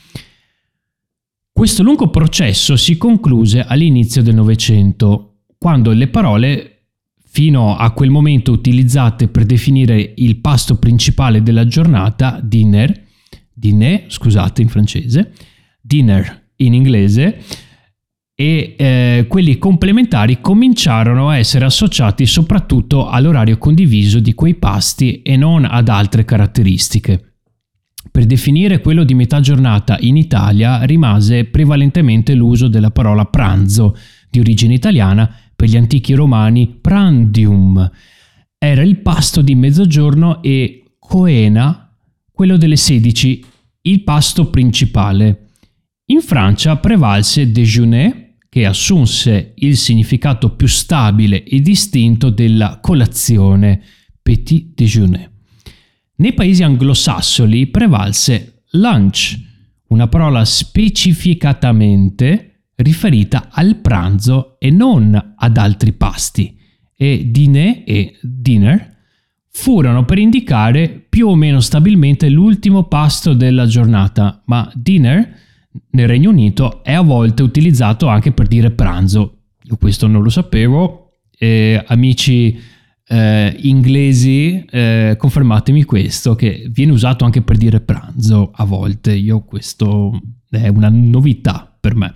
Questo 1.52 1.82
lungo 1.82 2.08
processo 2.08 2.74
si 2.76 2.96
concluse 2.96 3.66
all'inizio 3.66 4.22
del 4.22 4.34
Novecento, 4.34 5.40
quando 5.58 5.92
le 5.92 6.08
parole 6.08 6.86
fino 7.22 7.76
a 7.76 7.90
quel 7.90 8.08
momento 8.08 8.50
utilizzate 8.50 9.28
per 9.28 9.44
definire 9.44 10.14
il 10.16 10.38
pasto 10.38 10.78
principale 10.78 11.42
della 11.42 11.66
giornata, 11.66 12.40
dinner, 12.42 13.04
dîner, 13.70 14.04
scusate 14.08 14.62
in 14.62 14.68
francese, 14.68 15.32
dinner 15.80 16.50
in 16.56 16.74
inglese, 16.74 17.38
e 18.38 18.74
eh, 18.76 19.24
quelli 19.28 19.56
complementari 19.56 20.40
cominciarono 20.40 21.30
a 21.30 21.38
essere 21.38 21.64
associati 21.64 22.26
soprattutto 22.26 23.08
all'orario 23.08 23.56
condiviso 23.56 24.20
di 24.20 24.34
quei 24.34 24.54
pasti 24.54 25.22
e 25.22 25.36
non 25.36 25.64
ad 25.64 25.88
altre 25.88 26.24
caratteristiche. 26.24 27.32
Per 28.10 28.24
definire 28.24 28.80
quello 28.80 29.04
di 29.04 29.14
metà 29.14 29.40
giornata 29.40 29.96
in 30.00 30.16
Italia 30.16 30.82
rimase 30.84 31.46
prevalentemente 31.46 32.34
l'uso 32.34 32.68
della 32.68 32.90
parola 32.90 33.24
pranzo, 33.24 33.96
di 34.30 34.38
origine 34.38 34.74
italiana, 34.74 35.34
per 35.56 35.68
gli 35.68 35.76
antichi 35.76 36.12
romani 36.12 36.68
prandium. 36.80 37.90
Era 38.58 38.82
il 38.82 38.98
pasto 38.98 39.40
di 39.40 39.54
mezzogiorno 39.54 40.42
e 40.42 40.82
coena 40.98 41.90
quello 42.30 42.58
delle 42.58 42.76
16, 42.76 43.44
il 43.86 44.02
pasto 44.02 44.50
principale. 44.50 45.50
In 46.06 46.20
Francia 46.20 46.76
prevalse 46.76 47.50
déjeuner, 47.50 48.24
che 48.48 48.64
assunse 48.64 49.52
il 49.56 49.76
significato 49.76 50.54
più 50.54 50.66
stabile 50.66 51.44
e 51.44 51.60
distinto 51.60 52.30
della 52.30 52.78
colazione, 52.80 53.82
petit 54.22 54.74
déjeuner. 54.74 55.30
Nei 56.16 56.32
paesi 56.32 56.62
anglosassoni 56.62 57.66
prevalse 57.66 58.62
lunch, 58.70 59.38
una 59.88 60.08
parola 60.08 60.44
specificatamente 60.44 62.62
riferita 62.76 63.48
al 63.50 63.76
pranzo 63.76 64.58
e 64.58 64.70
non 64.70 65.34
ad 65.36 65.56
altri 65.56 65.92
pasti, 65.92 66.58
e 66.96 67.30
dîner 67.30 67.82
e 67.84 68.18
dinner 68.22 68.95
furono 69.58 70.04
per 70.04 70.18
indicare 70.18 71.06
più 71.08 71.28
o 71.28 71.34
meno 71.34 71.60
stabilmente 71.60 72.28
l'ultimo 72.28 72.84
pasto 72.84 73.32
della 73.32 73.64
giornata, 73.64 74.42
ma 74.44 74.70
dinner 74.74 75.34
nel 75.92 76.06
Regno 76.06 76.28
Unito 76.28 76.84
è 76.84 76.92
a 76.92 77.00
volte 77.00 77.42
utilizzato 77.42 78.06
anche 78.06 78.32
per 78.32 78.48
dire 78.48 78.70
pranzo. 78.70 79.38
Io 79.62 79.76
questo 79.76 80.06
non 80.06 80.22
lo 80.22 80.28
sapevo. 80.28 81.20
Eh, 81.38 81.82
amici 81.86 82.56
eh, 83.08 83.56
inglesi, 83.62 84.62
eh, 84.68 85.16
confermatemi 85.18 85.84
questo, 85.84 86.34
che 86.34 86.68
viene 86.70 86.92
usato 86.92 87.24
anche 87.24 87.40
per 87.40 87.56
dire 87.56 87.80
pranzo 87.80 88.50
a 88.54 88.64
volte. 88.64 89.14
Io 89.14 89.42
questo 89.42 90.20
è 90.50 90.68
una 90.68 90.90
novità 90.90 91.74
per 91.80 91.96
me. 91.96 92.12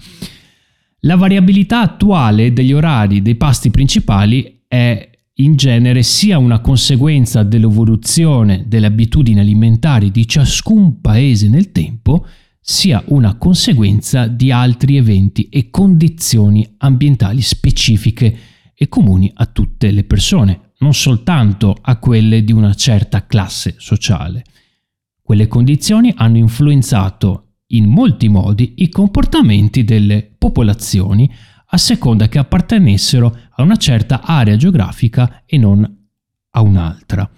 La 1.01 1.17
variabilità 1.17 1.81
attuale 1.81 2.53
degli 2.53 2.75
orari 2.75 3.23
dei 3.23 3.35
pasti 3.37 3.71
principali 3.71 4.65
è 4.69 5.10
in 5.43 5.57
genere 5.57 6.03
sia 6.03 6.39
una 6.39 6.61
conseguenza 6.61 7.43
dell'evoluzione 7.43 8.65
delle 8.67 8.87
abitudini 8.87 9.41
alimentari 9.41 10.11
di 10.11 10.27
ciascun 10.27 11.01
paese 11.01 11.49
nel 11.49 11.73
tempo, 11.73 12.27
sia 12.61 13.03
una 13.07 13.37
conseguenza 13.37 14.27
di 14.27 14.53
altri 14.53 14.97
eventi 14.97 15.49
e 15.49 15.71
condizioni 15.71 16.75
ambientali 16.79 17.41
specifiche 17.41 18.39
e 18.75 18.89
comuni 18.89 19.31
a 19.35 19.47
tutte 19.47 19.91
le 19.91 20.05
persone, 20.05 20.73
non 20.79 20.95
soltanto 20.95 21.77
a 21.81 21.97
quelle 21.97 22.45
di 22.45 22.53
una 22.53 22.75
certa 22.75 23.27
classe 23.27 23.75
sociale. 23.79 24.45
Quelle 25.23 25.49
condizioni 25.49 26.13
hanno 26.17 26.37
influenzato 26.37 27.47
in 27.69 27.87
molti 27.87 28.29
modi 28.29 28.75
i 28.79 28.89
comportamenti 28.89 29.85
delle 29.85 30.29
popolazioni 30.37 31.31
a 31.73 31.77
seconda 31.79 32.29
che 32.29 32.39
appartenessero 32.39 33.37
a 33.51 33.63
una 33.63 33.77
certa 33.77 34.23
area 34.23 34.57
geografica 34.57 35.43
e 35.47 35.57
non 35.57 35.99
a 36.51 36.61
un'altra. 36.61 37.31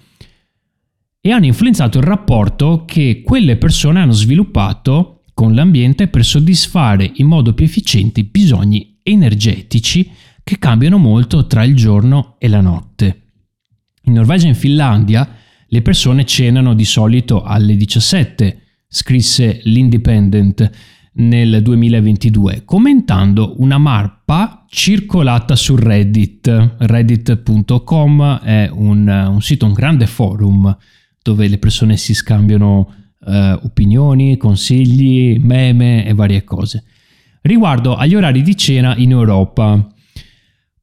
E 1.20 1.30
hanno 1.30 1.46
influenzato 1.46 1.98
il 1.98 2.04
rapporto 2.04 2.84
che 2.86 3.22
quelle 3.24 3.56
persone 3.56 4.00
hanno 4.00 4.12
sviluppato 4.12 5.22
con 5.34 5.54
l'ambiente 5.54 6.08
per 6.08 6.24
soddisfare 6.24 7.10
in 7.14 7.26
modo 7.26 7.54
più 7.54 7.64
efficiente 7.64 8.20
i 8.20 8.24
bisogni 8.24 8.98
energetici 9.02 10.10
che 10.42 10.58
cambiano 10.58 10.98
molto 10.98 11.46
tra 11.46 11.64
il 11.64 11.76
giorno 11.76 12.36
e 12.38 12.48
la 12.48 12.60
notte. 12.60 13.20
In 14.04 14.14
Norvegia 14.14 14.46
e 14.46 14.48
in 14.48 14.54
Finlandia 14.54 15.36
le 15.66 15.82
persone 15.82 16.24
cenano 16.24 16.74
di 16.74 16.84
solito 16.84 17.42
alle 17.42 17.76
17, 17.76 18.60
scrisse 18.88 19.60
l'Independent 19.64 20.70
nel 21.14 21.62
2022, 21.62 22.62
commentando 22.64 23.55
una 23.59 23.79
mappa 23.79 24.64
circolata 24.68 25.57
su 25.57 25.77
Reddit. 25.77 26.77
Reddit.com 26.79 28.38
è 28.38 28.70
un, 28.72 29.09
un 29.09 29.40
sito, 29.42 29.66
un 29.66 29.72
grande 29.72 30.07
forum 30.07 30.77
dove 31.22 31.48
le 31.48 31.59
persone 31.59 31.96
si 31.96 32.14
scambiano 32.14 32.94
eh, 33.27 33.59
opinioni, 33.62 34.37
consigli, 34.37 35.38
meme 35.38 36.07
e 36.07 36.14
varie 36.14 36.44
cose. 36.44 36.85
Riguardo 37.42 37.96
agli 37.96 38.14
orari 38.14 38.42
di 38.42 38.57
cena 38.57 38.96
in 38.96 39.11
Europa, 39.11 39.87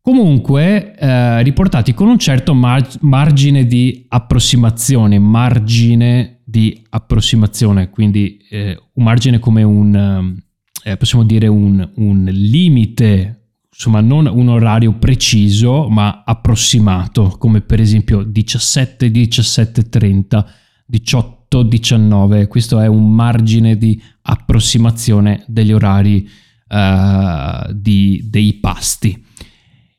comunque 0.01 0.95
eh, 0.95 1.41
riportati 1.43 1.93
con 1.93 2.07
un 2.07 2.19
certo 2.19 2.53
mar- 2.53 2.97
margine 3.01 3.65
di 3.65 4.05
approssimazione, 4.07 5.19
margine 5.19 6.38
di 6.49 6.85
approssimazione, 6.89 7.89
quindi 7.89 8.39
eh, 8.49 8.79
un 8.93 9.03
margine 9.03 9.39
come 9.39 9.63
un, 9.63 10.35
eh, 10.83 10.97
possiamo 10.97 11.23
dire 11.23 11.47
un, 11.47 11.87
un 11.95 12.25
limite 12.25 13.35
insomma 13.71 14.01
non 14.01 14.25
un 14.25 14.49
orario 14.49 14.93
preciso 14.93 15.87
ma 15.87 16.23
approssimato 16.25 17.35
come 17.37 17.61
per 17.61 17.79
esempio 17.79 18.23
17 18.23 19.07
17.30 19.07 20.45
18 20.85 21.63
19 21.63 22.47
questo 22.47 22.79
è 22.79 22.87
un 22.87 23.13
margine 23.13 23.77
di 23.77 24.01
approssimazione 24.23 25.43
degli 25.47 25.71
orari 25.71 26.27
uh, 26.69 27.73
di, 27.73 28.25
dei 28.29 28.53
pasti. 28.55 29.25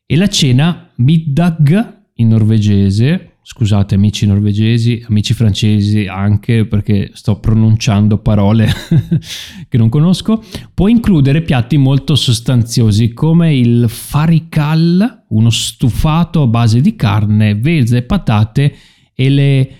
E 0.06 0.16
la 0.16 0.28
cena 0.28 0.90
middag 0.96 1.98
in 2.14 2.28
norvegese 2.28 3.29
scusate 3.52 3.96
amici 3.96 4.26
norvegesi, 4.26 5.04
amici 5.08 5.34
francesi 5.34 6.06
anche 6.06 6.66
perché 6.66 7.10
sto 7.14 7.40
pronunciando 7.40 8.18
parole 8.18 8.72
che 9.68 9.76
non 9.76 9.88
conosco, 9.88 10.40
può 10.72 10.86
includere 10.86 11.42
piatti 11.42 11.76
molto 11.76 12.14
sostanziosi 12.14 13.12
come 13.12 13.56
il 13.56 13.88
farikal, 13.88 15.24
uno 15.30 15.50
stufato 15.50 16.42
a 16.42 16.46
base 16.46 16.80
di 16.80 16.94
carne, 16.94 17.56
vezze 17.56 17.96
e 17.96 18.02
patate 18.02 18.76
e 19.12 19.28
le 19.28 19.76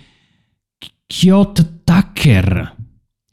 kjøttakker, 1.07 2.77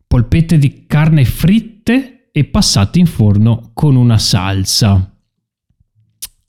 polpette 0.05 0.59
di 0.59 0.85
carne 0.85 1.25
fritte 1.25 2.29
e 2.31 2.43
passate 2.43 2.99
in 2.99 3.07
forno 3.07 3.71
con 3.73 3.95
una 3.95 4.19
salsa. 4.19 5.16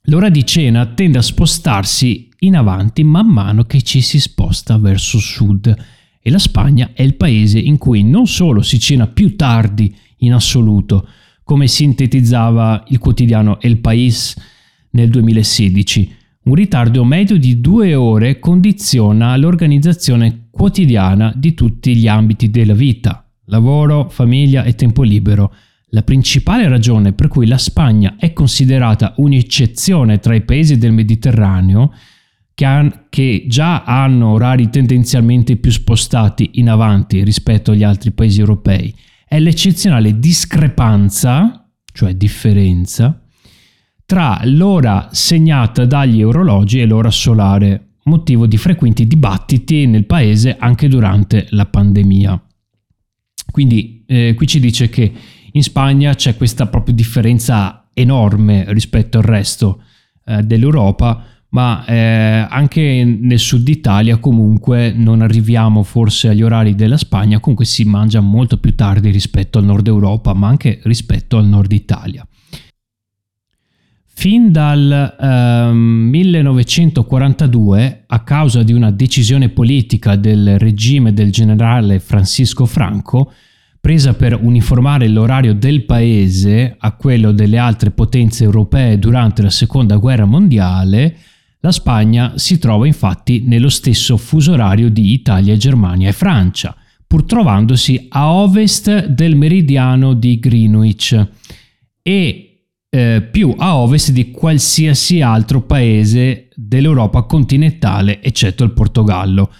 L'ora 0.08 0.30
di 0.30 0.46
cena 0.46 0.86
tende 0.86 1.18
a 1.18 1.22
spostarsi 1.22 2.30
in 2.40 2.56
avanti 2.56 3.04
man 3.04 3.26
mano 3.26 3.64
che 3.64 3.82
ci 3.82 4.00
si 4.00 4.18
sposta 4.18 4.78
verso 4.78 5.18
sud 5.18 5.76
e 6.18 6.30
la 6.30 6.38
Spagna 6.38 6.92
è 6.94 7.02
il 7.02 7.14
paese 7.14 7.58
in 7.58 7.76
cui 7.76 8.02
non 8.02 8.26
solo 8.26 8.62
si 8.62 8.78
cena 8.80 9.06
più 9.06 9.36
tardi 9.36 9.94
in 10.18 10.32
assoluto, 10.32 11.06
come 11.44 11.66
sintetizzava 11.66 12.84
il 12.88 12.98
quotidiano 12.98 13.60
El 13.60 13.80
País 13.80 14.34
nel 14.92 15.10
2016, 15.10 16.14
un 16.44 16.54
ritardo 16.54 17.04
medio 17.04 17.36
di 17.36 17.60
due 17.60 17.94
ore 17.94 18.38
condiziona 18.38 19.36
l'organizzazione 19.36 20.48
quotidiana 20.50 21.34
di 21.36 21.52
tutti 21.52 21.94
gli 21.94 22.08
ambiti 22.08 22.48
della 22.48 22.72
vita, 22.72 23.28
lavoro, 23.44 24.08
famiglia 24.08 24.64
e 24.64 24.74
tempo 24.74 25.02
libero, 25.02 25.52
la 25.90 26.02
principale 26.02 26.68
ragione 26.68 27.12
per 27.12 27.28
cui 27.28 27.46
la 27.46 27.58
Spagna 27.58 28.16
è 28.18 28.32
considerata 28.32 29.14
un'eccezione 29.16 30.18
tra 30.18 30.34
i 30.34 30.42
paesi 30.42 30.76
del 30.76 30.92
Mediterraneo, 30.92 31.94
che, 32.54 32.64
han, 32.64 33.06
che, 33.08 33.44
già 33.46 33.84
hanno 33.84 34.32
orari 34.32 34.68
tendenzialmente 34.68 35.56
più 35.56 35.70
spostati 35.70 36.50
in 36.54 36.68
avanti 36.68 37.22
rispetto 37.22 37.70
agli 37.70 37.84
altri 37.84 38.10
paesi 38.10 38.40
europei, 38.40 38.94
è 39.26 39.38
l'eccezionale 39.38 40.18
discrepanza, 40.18 41.70
cioè 41.92 42.14
differenza, 42.14 43.22
tra 44.04 44.40
l'ora 44.44 45.08
segnata 45.12 45.84
dagli 45.84 46.22
orologi 46.22 46.80
e 46.80 46.86
l'ora 46.86 47.10
solare, 47.10 47.88
motivo 48.04 48.46
di 48.46 48.56
frequenti 48.56 49.06
dibattiti 49.06 49.86
nel 49.86 50.06
paese 50.06 50.56
anche 50.58 50.88
durante 50.88 51.46
la 51.50 51.66
pandemia. 51.66 52.42
Quindi 53.50 54.04
eh, 54.06 54.34
qui 54.34 54.46
ci 54.46 54.60
dice 54.60 54.88
che 54.88 55.12
in 55.58 55.64
Spagna 55.64 56.14
c'è 56.14 56.36
questa 56.36 56.66
proprio 56.66 56.94
differenza 56.94 57.88
enorme 57.92 58.64
rispetto 58.68 59.18
al 59.18 59.24
resto 59.24 59.82
eh, 60.24 60.42
dell'Europa, 60.42 61.24
ma 61.50 61.84
eh, 61.84 62.46
anche 62.48 63.04
nel 63.04 63.38
sud 63.38 63.68
Italia 63.68 64.18
comunque 64.18 64.92
non 64.92 65.20
arriviamo 65.20 65.82
forse 65.82 66.28
agli 66.28 66.42
orari 66.42 66.74
della 66.74 66.96
Spagna, 66.96 67.40
comunque 67.40 67.64
si 67.64 67.84
mangia 67.84 68.20
molto 68.20 68.58
più 68.58 68.74
tardi 68.74 69.10
rispetto 69.10 69.58
al 69.58 69.64
nord 69.64 69.86
Europa, 69.86 70.32
ma 70.32 70.48
anche 70.48 70.80
rispetto 70.84 71.38
al 71.38 71.46
nord 71.46 71.72
Italia. 71.72 72.26
Fin 74.06 74.50
dal 74.50 75.16
eh, 75.20 75.72
1942, 75.72 78.04
a 78.06 78.24
causa 78.24 78.62
di 78.62 78.72
una 78.72 78.90
decisione 78.90 79.48
politica 79.48 80.16
del 80.16 80.58
regime 80.58 81.12
del 81.12 81.30
generale 81.30 82.00
Francisco 82.00 82.66
Franco, 82.66 83.32
presa 83.80 84.14
per 84.14 84.38
uniformare 84.40 85.08
l'orario 85.08 85.54
del 85.54 85.84
paese 85.84 86.76
a 86.78 86.92
quello 86.92 87.32
delle 87.32 87.58
altre 87.58 87.90
potenze 87.90 88.44
europee 88.44 88.98
durante 88.98 89.42
la 89.42 89.50
seconda 89.50 89.96
guerra 89.96 90.24
mondiale, 90.24 91.16
la 91.60 91.72
Spagna 91.72 92.32
si 92.36 92.58
trova 92.58 92.86
infatti 92.86 93.42
nello 93.44 93.68
stesso 93.68 94.16
fuso 94.16 94.52
orario 94.52 94.90
di 94.90 95.12
Italia, 95.12 95.56
Germania 95.56 96.08
e 96.08 96.12
Francia, 96.12 96.76
pur 97.06 97.24
trovandosi 97.24 98.06
a 98.10 98.32
ovest 98.32 99.06
del 99.06 99.34
meridiano 99.34 100.12
di 100.12 100.38
Greenwich 100.38 101.28
e 102.02 102.48
eh, 102.90 103.28
più 103.30 103.54
a 103.56 103.76
ovest 103.76 104.10
di 104.12 104.30
qualsiasi 104.30 105.20
altro 105.20 105.62
paese 105.62 106.48
dell'Europa 106.54 107.22
continentale, 107.22 108.22
eccetto 108.22 108.64
il 108.64 108.72
Portogallo 108.72 109.50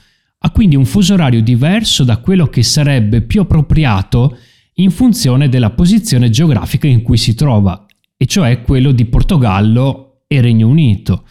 ha 0.41 0.51
quindi 0.51 0.77
un 0.77 0.85
fuso 0.85 1.15
orario 1.15 1.43
diverso 1.43 2.05
da 2.05 2.19
quello 2.19 2.47
che 2.47 2.63
sarebbe 2.63 3.23
più 3.23 3.41
appropriato 3.41 4.37
in 4.75 4.91
funzione 4.91 5.49
della 5.49 5.71
posizione 5.71 6.31
geografica 6.31 6.87
in 6.87 7.03
cui 7.03 7.17
si 7.17 7.35
trova, 7.35 7.85
e 8.17 8.27
cioè 8.27 8.63
quello 8.63 8.93
di 8.93 9.05
Portogallo 9.07 10.23
e 10.29 10.41
Regno 10.41 10.69
Unito. 10.69 11.25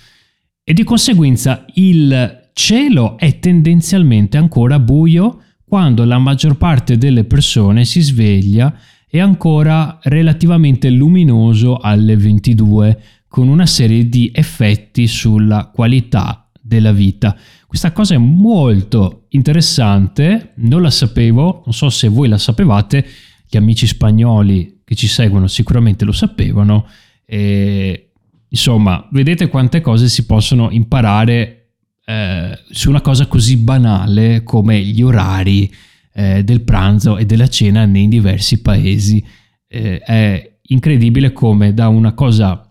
E 0.63 0.73
di 0.73 0.83
conseguenza 0.83 1.65
il 1.75 2.49
cielo 2.53 3.17
è 3.17 3.39
tendenzialmente 3.39 4.37
ancora 4.37 4.79
buio 4.79 5.43
quando 5.63 6.03
la 6.03 6.17
maggior 6.17 6.57
parte 6.57 6.97
delle 6.97 7.23
persone 7.23 7.85
si 7.85 8.01
sveglia 8.01 8.77
è 9.09 9.19
ancora 9.19 9.99
relativamente 10.03 10.89
luminoso 10.89 11.77
alle 11.77 12.17
22, 12.17 13.01
con 13.29 13.47
una 13.47 13.65
serie 13.65 14.09
di 14.09 14.29
effetti 14.33 15.07
sulla 15.07 15.71
qualità 15.73 16.46
della 16.67 16.91
vita. 16.91 17.35
Questa 17.65 17.91
cosa 17.91 18.15
è 18.15 18.17
molto 18.17 19.25
interessante, 19.29 20.51
non 20.55 20.81
la 20.81 20.91
sapevo, 20.91 21.63
non 21.65 21.73
so 21.73 21.89
se 21.89 22.07
voi 22.07 22.27
la 22.27 22.37
sapevate, 22.37 23.05
gli 23.49 23.57
amici 23.57 23.87
spagnoli 23.87 24.81
che 24.83 24.95
ci 24.95 25.07
seguono 25.07 25.47
sicuramente 25.47 26.05
lo 26.05 26.11
sapevano. 26.11 26.87
E, 27.25 28.11
insomma, 28.49 29.07
vedete 29.11 29.47
quante 29.47 29.81
cose 29.81 30.09
si 30.09 30.25
possono 30.25 30.69
imparare 30.71 31.69
eh, 32.05 32.59
su 32.69 32.89
una 32.89 33.01
cosa 33.01 33.27
così 33.27 33.57
banale 33.57 34.43
come 34.43 34.79
gli 34.81 35.01
orari 35.01 35.73
eh, 36.13 36.43
del 36.43 36.61
pranzo 36.61 37.17
e 37.17 37.25
della 37.25 37.47
cena 37.47 37.85
nei 37.85 38.07
diversi 38.07 38.61
paesi. 38.61 39.23
Eh, 39.67 39.99
è 39.99 40.57
incredibile 40.69 41.31
come 41.31 41.73
da 41.73 41.87
una 41.87 42.13
cosa 42.13 42.61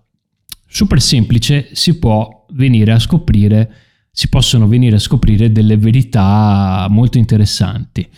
super 0.66 1.00
semplice 1.00 1.68
si 1.72 1.98
può 1.98 2.44
venire 2.50 2.92
a 2.92 2.98
scoprire 2.98 3.86
si 4.16 4.31
possono 4.31 4.66
venire 4.66 4.96
a 4.96 4.98
scoprire 4.98 5.52
delle 5.52 5.76
verità 5.76 6.87
molto 6.88 7.18
interessanti. 7.18 8.09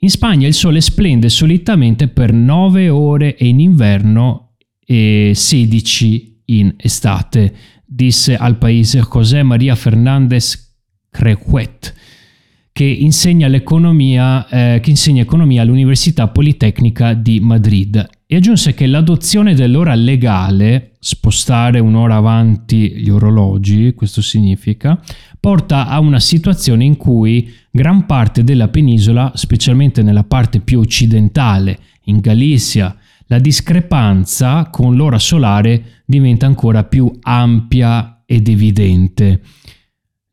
In 0.00 0.10
Spagna 0.10 0.46
il 0.46 0.52
sole 0.52 0.82
splende 0.82 1.30
solitamente 1.30 2.08
per 2.08 2.34
9 2.34 2.90
ore 2.90 3.36
in 3.38 3.58
inverno 3.58 4.56
e 4.84 5.32
16 5.34 6.42
in 6.44 6.74
estate, 6.76 7.54
disse 7.82 8.36
al 8.36 8.58
paese 8.58 9.00
José 9.10 9.42
María 9.42 9.74
Fernández 9.74 10.76
Crequet, 11.08 11.94
che 12.70 12.84
insegna, 12.84 13.46
eh, 13.48 14.80
che 14.82 14.90
insegna 14.90 15.22
economia 15.22 15.62
all'Università 15.62 16.28
Politecnica 16.28 17.14
di 17.14 17.40
Madrid 17.40 18.06
e 18.32 18.36
aggiunse 18.36 18.72
che 18.72 18.86
l'adozione 18.86 19.54
dell'ora 19.54 19.94
legale, 19.94 20.92
spostare 21.00 21.80
un'ora 21.80 22.14
avanti 22.14 22.92
gli 22.92 23.10
orologi, 23.10 23.92
questo 23.94 24.22
significa, 24.22 24.98
porta 25.38 25.86
a 25.86 26.00
una 26.00 26.18
situazione 26.18 26.82
in 26.82 26.96
cui 26.96 27.52
gran 27.70 28.06
parte 28.06 28.42
della 28.42 28.68
penisola, 28.68 29.32
specialmente 29.34 30.02
nella 30.02 30.24
parte 30.24 30.60
più 30.60 30.80
occidentale, 30.80 31.78
in 32.04 32.20
Galizia, 32.20 32.96
la 33.26 33.38
discrepanza 33.38 34.70
con 34.70 34.96
l'ora 34.96 35.18
solare 35.18 36.00
diventa 36.06 36.46
ancora 36.46 36.84
più 36.84 37.12
ampia 37.20 38.22
ed 38.24 38.48
evidente. 38.48 39.42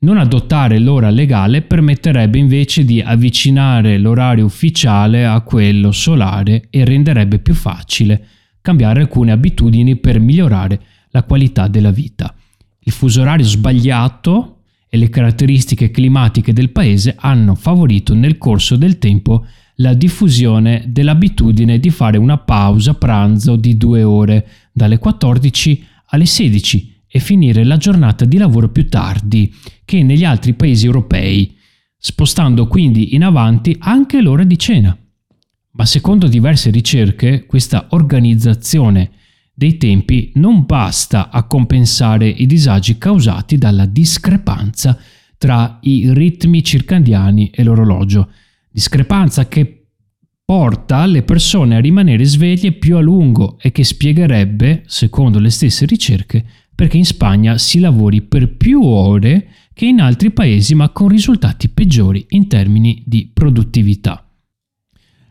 Non 0.02 0.18
adottare 0.18 0.80
l'ora 0.80 1.10
legale 1.10 1.62
permetterebbe 1.62 2.38
invece 2.38 2.86
di 2.86 3.02
avvicinare 3.02 3.98
l'orario 3.98 4.46
ufficiale 4.46 5.26
a 5.26 5.42
quello 5.42 5.92
solare 5.92 6.68
e 6.70 6.86
renderebbe 6.86 7.40
più 7.40 7.54
facile 7.54 8.26
cambiare 8.62 9.02
alcune 9.02 9.34
abitudini 9.34 9.98
per 9.98 10.22
migliorare 10.22 10.82
la 11.10 11.24
qualità 11.24 11.68
della 11.68 11.92
vita. 11.92 12.34
Il 12.80 12.94
fuso 12.94 13.20
orario 13.20 13.44
sbagliato 13.44 14.60
e 14.88 14.98
le 14.98 15.10
caratteristiche 15.10 15.92
climatiche 15.92 16.54
del 16.54 16.70
paese 16.70 17.16
hanno 17.20 17.56
favorito 17.56 18.14
nel 18.14 18.38
corso 18.38 18.78
del 18.78 19.00
tempo 19.00 19.48
la 19.76 19.94
diffusione 19.94 20.86
dell'abitudine 20.88 21.78
di 21.78 21.90
fare 21.90 22.18
una 22.18 22.38
pausa 22.38 22.94
pranzo 22.94 23.58
di 23.58 23.76
due 23.76 24.04
ore 24.04 24.48
dalle 24.72 24.98
14 24.98 25.86
alle 26.06 26.26
16 26.26 26.89
e 27.12 27.20
finire 27.20 27.64
la 27.64 27.78
giornata 27.78 28.24
di 28.26 28.38
lavoro 28.38 28.70
più 28.70 28.88
tardi 28.88 29.54
che 29.84 30.04
negli 30.04 30.24
altri 30.24 30.54
paesi 30.54 30.86
europei, 30.86 31.58
spostando 31.98 32.68
quindi 32.68 33.16
in 33.16 33.24
avanti 33.24 33.76
anche 33.80 34.22
l'ora 34.22 34.44
di 34.44 34.58
cena. 34.58 34.96
Ma 35.72 35.86
secondo 35.86 36.28
diverse 36.28 36.70
ricerche 36.70 37.46
questa 37.46 37.88
organizzazione 37.90 39.12
dei 39.54 39.78
tempi 39.78 40.32
non 40.36 40.66
basta 40.66 41.30
a 41.30 41.44
compensare 41.44 42.28
i 42.28 42.46
disagi 42.46 42.98
causati 42.98 43.58
dalla 43.58 43.86
discrepanza 43.86 44.98
tra 45.38 45.80
i 45.82 46.14
ritmi 46.14 46.64
circadiani 46.64 47.50
e 47.50 47.64
l'orologio, 47.64 48.32
discrepanza 48.70 49.48
che 49.48 49.88
porta 50.46 51.06
le 51.06 51.24
persone 51.24 51.76
a 51.76 51.80
rimanere 51.80 52.24
sveglie 52.26 52.72
più 52.72 52.98
a 52.98 53.02
lungo 53.02 53.58
e 53.60 53.72
che 53.72 53.84
spiegherebbe, 53.84 54.84
secondo 54.86 55.40
le 55.40 55.50
stesse 55.50 55.86
ricerche, 55.86 56.46
perché 56.80 56.96
in 56.96 57.04
Spagna 57.04 57.58
si 57.58 57.82
lavori 57.82 58.22
per 58.22 58.56
più 58.56 58.82
ore 58.82 59.50
che 59.74 59.84
in 59.84 60.00
altri 60.00 60.32
paesi 60.32 60.76
ma 60.76 60.88
con 60.92 61.10
risultati 61.10 61.68
peggiori 61.68 62.26
in 62.30 62.48
termini 62.48 63.04
di 63.06 63.30
produttività. 63.34 64.26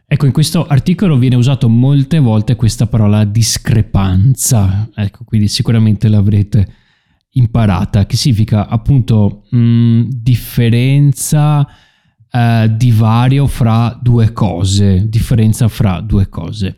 Ecco, 0.04 0.26
in 0.26 0.32
questo 0.32 0.66
articolo 0.66 1.16
viene 1.16 1.36
usato 1.36 1.70
molte 1.70 2.18
volte 2.18 2.54
questa 2.54 2.86
parola 2.86 3.24
discrepanza, 3.24 4.90
ecco, 4.94 5.24
quindi 5.24 5.48
sicuramente 5.48 6.08
l'avrete 6.08 6.70
imparata, 7.30 8.04
che 8.04 8.16
significa 8.16 8.68
appunto 8.68 9.46
mh, 9.48 9.58
mm, 9.58 10.08
differenza, 10.10 11.66
eh, 12.30 12.70
divario 12.76 13.46
fra 13.46 13.98
due 13.98 14.34
cose, 14.34 15.08
differenza 15.08 15.66
fra 15.68 16.02
due 16.02 16.28
cose. 16.28 16.76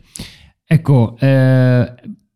Ecco, 0.63 1.17
eh, 1.19 1.93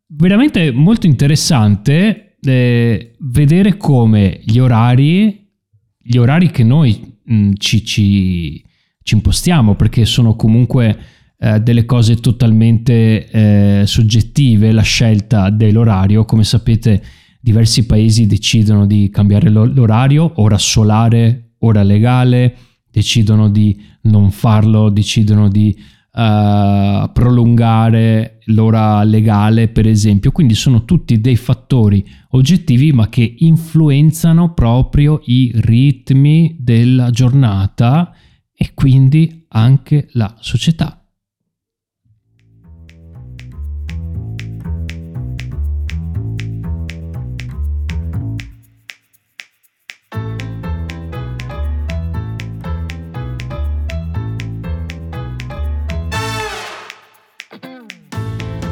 veramente 0.07 0.71
molto 0.71 1.05
interessante 1.05 2.24
eh, 2.45 3.15
vedere 3.19 3.77
come 3.77 4.39
gli 4.43 4.59
orari, 4.59 5.47
gli 5.97 6.17
orari 6.17 6.51
che 6.51 6.63
noi 6.63 7.17
mh, 7.23 7.35
mm, 7.35 7.51
ci, 7.57 7.83
ci, 7.83 8.63
ci, 9.03 9.13
impostiamo, 9.15 9.75
perché 9.75 10.05
sono 10.05 10.35
comunque 10.35 10.97
eh, 11.37 11.59
delle 11.59 11.85
cose 11.85 12.15
totalmente 12.15 13.29
eh, 13.29 13.83
soggettive, 13.85 14.71
la 14.71 14.81
scelta 14.81 15.49
dell'orario, 15.49 16.25
come 16.25 16.43
sapete 16.43 17.01
diversi 17.39 17.85
paesi 17.85 18.25
decidono 18.25 18.85
di 18.87 19.09
cambiare 19.11 19.49
l'orario, 19.49 20.31
ora 20.35 20.57
solare, 20.57 21.53
ora 21.59 21.83
legale, 21.83 22.55
decidono 22.89 23.49
di 23.49 23.79
non 24.03 24.31
farlo, 24.31 24.89
decidono 24.89 25.49
di 25.49 25.77
uh, 26.15 27.11
prolungare 27.11 28.39
l'ora 28.45 29.03
legale, 29.03 29.67
per 29.67 29.87
esempio. 29.87 30.31
Quindi 30.31 30.55
sono 30.55 30.85
tutti 30.85 31.19
dei 31.19 31.35
fattori 31.35 32.05
oggettivi, 32.31 32.91
ma 32.91 33.09
che 33.09 33.35
influenzano 33.39 34.53
proprio 34.53 35.21
i 35.25 35.51
ritmi 35.53 36.55
della 36.59 37.09
giornata 37.09 38.13
e 38.55 38.71
quindi 38.73 39.45
anche 39.49 40.07
la 40.13 40.33
società. 40.39 41.04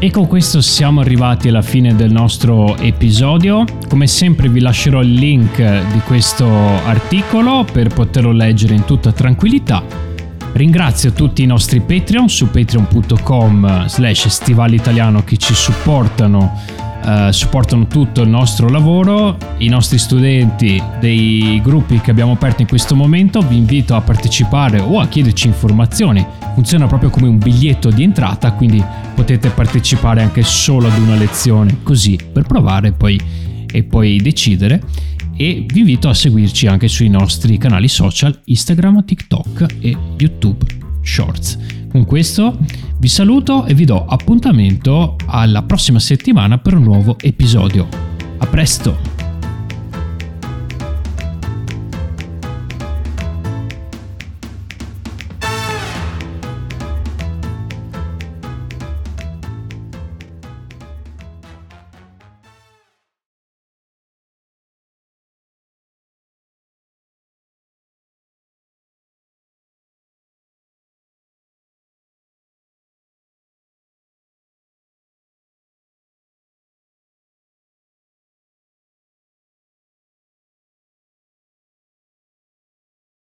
E 0.03 0.11
con 0.11 0.27
questo 0.27 0.59
siamo 0.59 0.99
arrivati 0.99 1.47
alla 1.47 1.61
fine 1.61 1.95
del 1.95 2.11
nostro 2.11 2.75
episodio. 2.75 3.63
Come 3.87 4.05
sempre 4.05 4.49
vi 4.49 4.59
lascerò 4.59 5.01
il 5.01 5.13
link 5.13 5.55
di 5.93 5.99
questo 5.99 6.45
articolo 6.45 7.63
per 7.63 7.87
poterlo 7.87 8.33
leggere 8.33 8.73
in 8.73 8.83
tutta 8.83 9.13
tranquillità. 9.13 9.81
Ringrazio 10.51 11.13
tutti 11.13 11.41
i 11.41 11.45
nostri 11.45 11.79
Patreon 11.79 12.27
su 12.27 12.49
patreon.com 12.51 13.85
slash 13.87 14.27
stivalitaliano 14.27 15.23
che 15.23 15.37
ci 15.37 15.53
supportano, 15.53 16.59
eh, 17.05 17.31
supportano 17.31 17.87
tutto 17.87 18.21
il 18.21 18.29
nostro 18.29 18.69
lavoro, 18.69 19.37
i 19.57 19.67
nostri 19.67 19.97
studenti 19.97 20.81
dei 20.99 21.59
gruppi 21.63 21.99
che 21.99 22.11
abbiamo 22.11 22.33
aperto 22.33 22.61
in 22.61 22.67
questo 22.67 22.95
momento. 22.95 23.41
Vi 23.41 23.57
invito 23.57 23.95
a 23.95 24.01
partecipare 24.01 24.79
o 24.79 24.99
a 24.99 25.07
chiederci 25.07 25.47
informazioni 25.47 26.25
funziona 26.53 26.87
proprio 26.87 27.09
come 27.09 27.27
un 27.27 27.37
biglietto 27.37 27.89
di 27.89 28.03
entrata, 28.03 28.51
quindi 28.53 28.83
potete 29.15 29.49
partecipare 29.49 30.21
anche 30.21 30.43
solo 30.43 30.87
ad 30.87 30.97
una 30.97 31.15
lezione 31.15 31.79
così 31.83 32.17
per 32.31 32.43
provare 32.43 32.91
poi, 32.91 33.19
e 33.71 33.83
poi 33.83 34.17
decidere. 34.17 34.81
E 35.35 35.65
vi 35.67 35.79
invito 35.79 36.09
a 36.09 36.13
seguirci 36.13 36.67
anche 36.67 36.87
sui 36.87 37.09
nostri 37.09 37.57
canali 37.57 37.87
social 37.87 38.39
Instagram, 38.45 39.03
TikTok 39.03 39.65
e 39.79 39.97
YouTube 40.17 40.63
Shorts. 41.01 41.82
Con 41.93 42.05
questo 42.05 42.57
vi 42.97 43.07
saluto 43.07 43.65
e 43.65 43.75
vi 43.75 43.85
do 43.85 44.03
appuntamento 44.03 45.15
alla 45.27 45.61
prossima 45.61 45.99
settimana 45.99 46.57
per 46.57 46.73
un 46.73 46.81
nuovo 46.81 47.17
episodio. 47.19 47.87
A 48.39 48.47
presto! 48.47 49.12